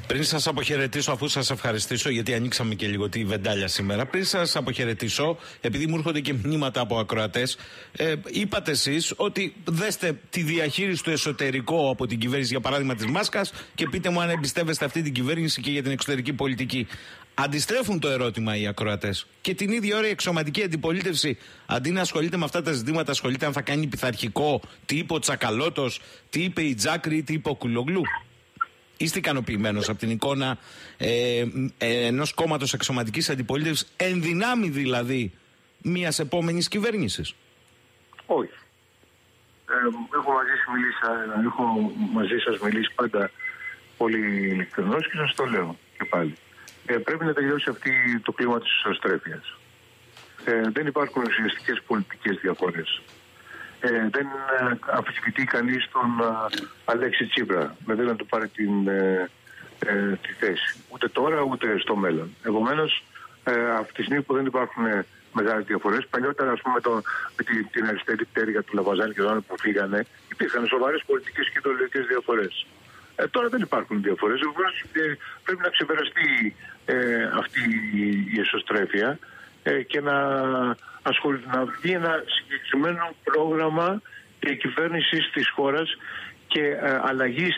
Πριν 0.09 0.25
σας 0.25 0.47
αποχαιρετήσω, 0.47 1.13
αφού 1.13 1.29
σας 1.29 1.51
ευχαριστήσω, 1.51 2.11
γιατί 2.11 2.35
ανοίξαμε 2.35 2.75
και 2.75 2.87
λίγο 2.87 3.09
τη 3.09 3.25
βεντάλια 3.25 3.69
σήμερα, 3.69 4.07
πριν 4.07 4.25
σας 4.25 4.57
αποχαιρετήσω, 4.57 5.39
επειδή 5.61 5.87
μου 5.87 5.97
έρχονται 5.97 6.21
και 6.21 6.35
μηνύματα 6.43 6.81
από 6.81 6.99
ακροατές, 6.99 7.57
ε, 7.93 8.15
είπατε 8.27 8.71
εσείς 8.71 9.13
ότι 9.17 9.55
δέστε 9.65 10.19
τη 10.31 10.43
διαχείριση 10.43 11.03
του 11.03 11.11
εσωτερικού 11.11 11.91
από 11.91 12.07
την 12.07 12.19
κυβέρνηση, 12.19 12.51
για 12.51 12.61
παράδειγμα 12.61 12.95
της 12.95 13.07
Μάσκας, 13.07 13.53
και 13.75 13.89
πείτε 13.89 14.11
μου 14.11 14.21
αν 14.21 14.31
εμπιστεύεστε 14.31 14.85
αυτή 14.85 15.03
την 15.03 15.13
κυβέρνηση 15.13 15.61
και 15.61 15.71
για 15.71 15.83
την 15.83 15.93
εξωτερική 15.93 16.33
πολιτική. 16.33 16.87
Αντιστρέφουν 17.35 18.01
το 18.01 18.09
ερώτημα 18.09 18.57
οι 18.57 18.67
ακροατές. 18.67 19.27
Και 19.41 19.55
την 19.55 19.71
ίδια 19.73 19.97
ώρα 19.97 20.07
η 20.07 20.11
εξωματική 20.11 20.63
αντιπολίτευση, 20.63 21.39
αντί 21.67 21.91
να 21.91 22.01
ασχολείται 22.01 22.37
με 22.37 22.45
αυτά 22.45 22.63
τα 22.63 22.73
ζητήματα, 22.73 23.11
ασχολείται 23.11 23.47
αν 23.47 23.53
θα 23.53 23.61
κάνει 23.61 23.87
πειθαρχικό, 23.87 24.61
τι 24.87 24.97
είπε 24.97 25.15
ο 25.15 25.19
Τσακαλώτος, 25.19 26.01
τι 26.31 26.43
είπε 26.43 26.63
η 26.63 26.75
Τζάκρη, 26.75 27.23
τι 27.23 27.33
είπε 27.33 27.49
ο 27.49 27.55
Κουλογλού. 27.55 28.03
Είστε 29.01 29.19
ικανοποιημένος 29.19 29.89
από 29.89 29.99
την 29.99 30.11
εικόνα 30.11 30.59
ε, 30.97 31.45
ε, 31.79 32.07
ενός 32.07 32.35
κόμματος 32.35 32.73
εξωματικής 32.73 33.31
αντιπολίτευσης, 33.31 33.93
εν 33.97 34.23
δυνάμει 34.23 34.69
δηλαδή 34.69 35.33
μιας 35.83 36.19
επόμενης 36.19 36.69
κυβέρνησης; 36.69 37.35
Όχι. 38.27 38.53
Ε, 39.71 39.75
έχω 40.19 40.33
μαζί, 40.33 40.51
μιλήσει, 40.75 40.99
έχω 41.47 41.93
μαζί 42.13 42.39
σας 42.39 42.59
μιλήσει 42.59 42.93
πάντα 42.95 43.31
πολύ 43.97 44.47
ειλικρινώς 44.47 45.09
και 45.09 45.17
σας 45.17 45.35
το 45.35 45.45
λέω 45.45 45.79
και 45.99 46.05
πάλι. 46.05 46.35
Ε, 46.87 46.97
πρέπει 46.97 47.25
να 47.25 47.33
τελειώσει 47.33 47.71
αυτή 47.71 48.21
το 48.23 48.33
κλίμα 48.33 48.61
της 48.61 48.77
ισοστρέφειας. 48.79 49.57
Ε, 50.45 50.61
δεν 50.73 50.87
υπάρχουν 50.87 51.23
ουσιαστικές 51.23 51.83
πολιτικές 51.87 52.37
διαφορές 52.41 53.01
ε, 53.81 54.09
δεν 54.11 54.27
ε, 54.27 54.79
αμφισβητεί 54.87 55.45
κανείς 55.45 55.89
τον 55.93 56.21
ε, 56.21 56.67
Αλέξη 56.85 57.27
Τσίπρα. 57.27 57.77
Δηλαδή 57.85 58.05
να 58.05 58.17
του 58.17 58.27
πάρει 58.27 58.49
την, 58.49 58.89
ε, 58.89 59.31
τη 60.23 60.33
θέση. 60.33 60.79
Ούτε 60.89 61.09
τώρα 61.09 61.41
ούτε 61.43 61.79
στο 61.79 61.97
μέλλον. 61.97 62.35
Επομένως 62.43 63.05
ε, 63.45 63.71
από 63.71 63.93
τη 63.93 64.03
στιγμή 64.03 64.23
που 64.23 64.35
δεν 64.35 64.47
υπάρχουν 64.47 64.85
μεγάλες 65.33 65.65
διαφορές. 65.65 66.07
Παλιότερα, 66.07 66.51
ας 66.51 66.61
πούμε, 66.61 66.81
το, 66.81 67.03
με 67.37 67.43
την, 67.45 67.69
την 67.71 67.87
αριστερή 67.87 68.25
πτέρυγα 68.25 68.63
του 68.63 68.75
Λαβαζάνη 68.75 69.13
και 69.15 69.23
των 69.23 69.45
που 69.47 69.59
φύγανε, 69.59 70.07
υπήρχαν 70.31 70.67
σοβαρές 70.67 71.03
πολιτικές 71.07 71.47
και 71.51 71.59
ιδεολογικές 71.59 72.07
διαφορές. 72.07 72.67
Ε, 73.17 73.27
τώρα 73.29 73.49
δεν 73.49 73.61
υπάρχουν 73.61 74.03
διαφορές. 74.03 74.41
Ε, 74.41 75.17
πρέπει 75.45 75.63
να 75.63 75.69
ξεπεραστεί 75.69 76.57
ε, 76.85 76.97
αυτή 77.43 77.61
η 78.35 78.41
εσωστρέφεια 78.41 79.19
ε, 79.63 79.83
και 79.83 80.01
να 80.01 80.17
ασχοληθεί 81.09 81.47
να 81.47 81.65
βγει 81.65 81.93
ένα 81.93 82.23
συγκεκριμένο 82.27 83.15
πρόγραμμα 83.25 84.03
κυβέρνηση 84.59 85.19
της 85.33 85.51
χώρας 85.51 85.97
και 86.47 86.61
ε, 86.61 87.01
αλλαγής 87.03 87.55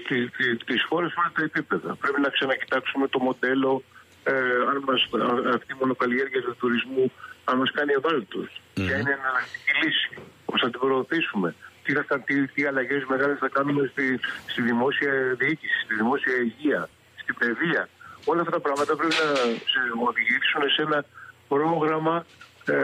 τη 0.66 0.80
χώρας 0.88 1.12
σε 1.12 1.18
όλα 1.18 1.32
τα 1.34 1.42
επίπεδα. 1.42 1.94
Πρέπει 2.00 2.20
να 2.20 2.28
ξανακοιτάξουμε 2.28 3.08
το 3.08 3.18
μοντέλο 3.18 3.82
ε, 4.24 4.32
αν 4.70 4.82
μας, 4.86 5.08
αυτή 5.54 5.72
η 5.72 5.76
μονοκαλλιέργεια 5.80 6.42
του 6.42 6.56
τουρισμού 6.58 7.12
αν 7.44 7.58
μας 7.58 7.70
κάνει 7.70 7.92
ευάλωτους. 7.92 8.48
Mm-hmm. 8.48 8.84
Ποια 8.84 8.96
είναι 8.98 9.10
η 9.10 9.18
εναλλακτική 9.20 9.72
λύση, 9.82 10.10
πώς 10.44 10.60
θα 10.60 10.70
την 10.70 10.80
προωθήσουμε, 10.80 11.54
τι, 11.82 11.92
θα, 11.92 12.20
τι, 12.20 12.46
τι 12.46 12.64
αλλαγές 12.64 13.04
μεγάλες 13.08 13.38
θα 13.38 13.48
κάνουμε 13.48 13.90
στη, 13.92 14.20
στη 14.46 14.62
δημόσια 14.62 15.12
διοίκηση, 15.38 15.76
στη 15.84 15.94
δημόσια 15.94 16.34
υγεία, 16.36 16.88
στην 17.22 17.34
παιδεία. 17.38 17.88
Όλα 18.24 18.40
αυτά 18.40 18.52
τα 18.52 18.60
πράγματα 18.60 18.96
πρέπει 18.96 19.14
να 19.14 19.30
οδηγήσουν 20.08 20.62
σε 20.74 20.82
ένα 20.82 21.04
πρόγραμμα 21.48 22.24
ε, 22.64 22.74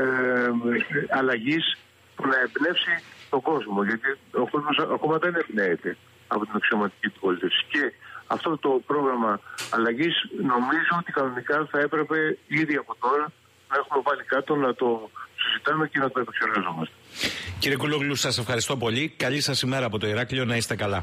αλλαγής 1.11 1.77
που 2.17 2.27
να 2.27 2.37
εμπνεύσει 2.45 2.95
τον 3.31 3.41
κόσμο. 3.41 3.85
Γιατί 3.85 4.09
ο 4.31 4.49
κόσμος 4.49 4.79
ακόμα 4.79 5.17
δεν 5.19 5.35
εμπνέεται 5.35 5.97
από 6.27 6.45
την 6.47 6.55
αξιωματική 6.57 7.09
του 7.09 7.21
πολιτεύση. 7.21 7.65
Και 7.69 7.93
αυτό 8.27 8.59
το 8.59 8.71
πρόγραμμα 8.87 9.41
αλλαγής 9.71 10.15
νομίζω 10.43 10.93
ότι 10.99 11.13
κανονικά 11.13 11.69
θα 11.71 11.79
έπρεπε 11.81 12.39
ήδη 12.47 12.75
από 12.77 12.97
τώρα 13.01 13.33
να 13.71 13.77
έχουμε 13.81 14.01
βάλει 14.05 14.23
κάτω 14.23 14.57
να 14.57 14.75
το 14.75 15.11
συζητάμε 15.43 15.89
και 15.89 15.99
να 15.99 16.11
το 16.11 16.21
επεξεργαζόμαστε. 16.21 16.95
Κύριε 17.59 17.77
Κουλόγλου, 17.77 18.15
σας 18.15 18.39
ευχαριστώ 18.39 18.77
πολύ. 18.77 19.15
Καλή 19.17 19.41
σας 19.41 19.63
ημέρα 19.63 19.87
από 19.87 19.99
το 19.99 20.07
Ηράκλειο. 20.07 20.45
Να 20.45 20.57
είστε 20.57 20.77
καλά. 20.77 20.95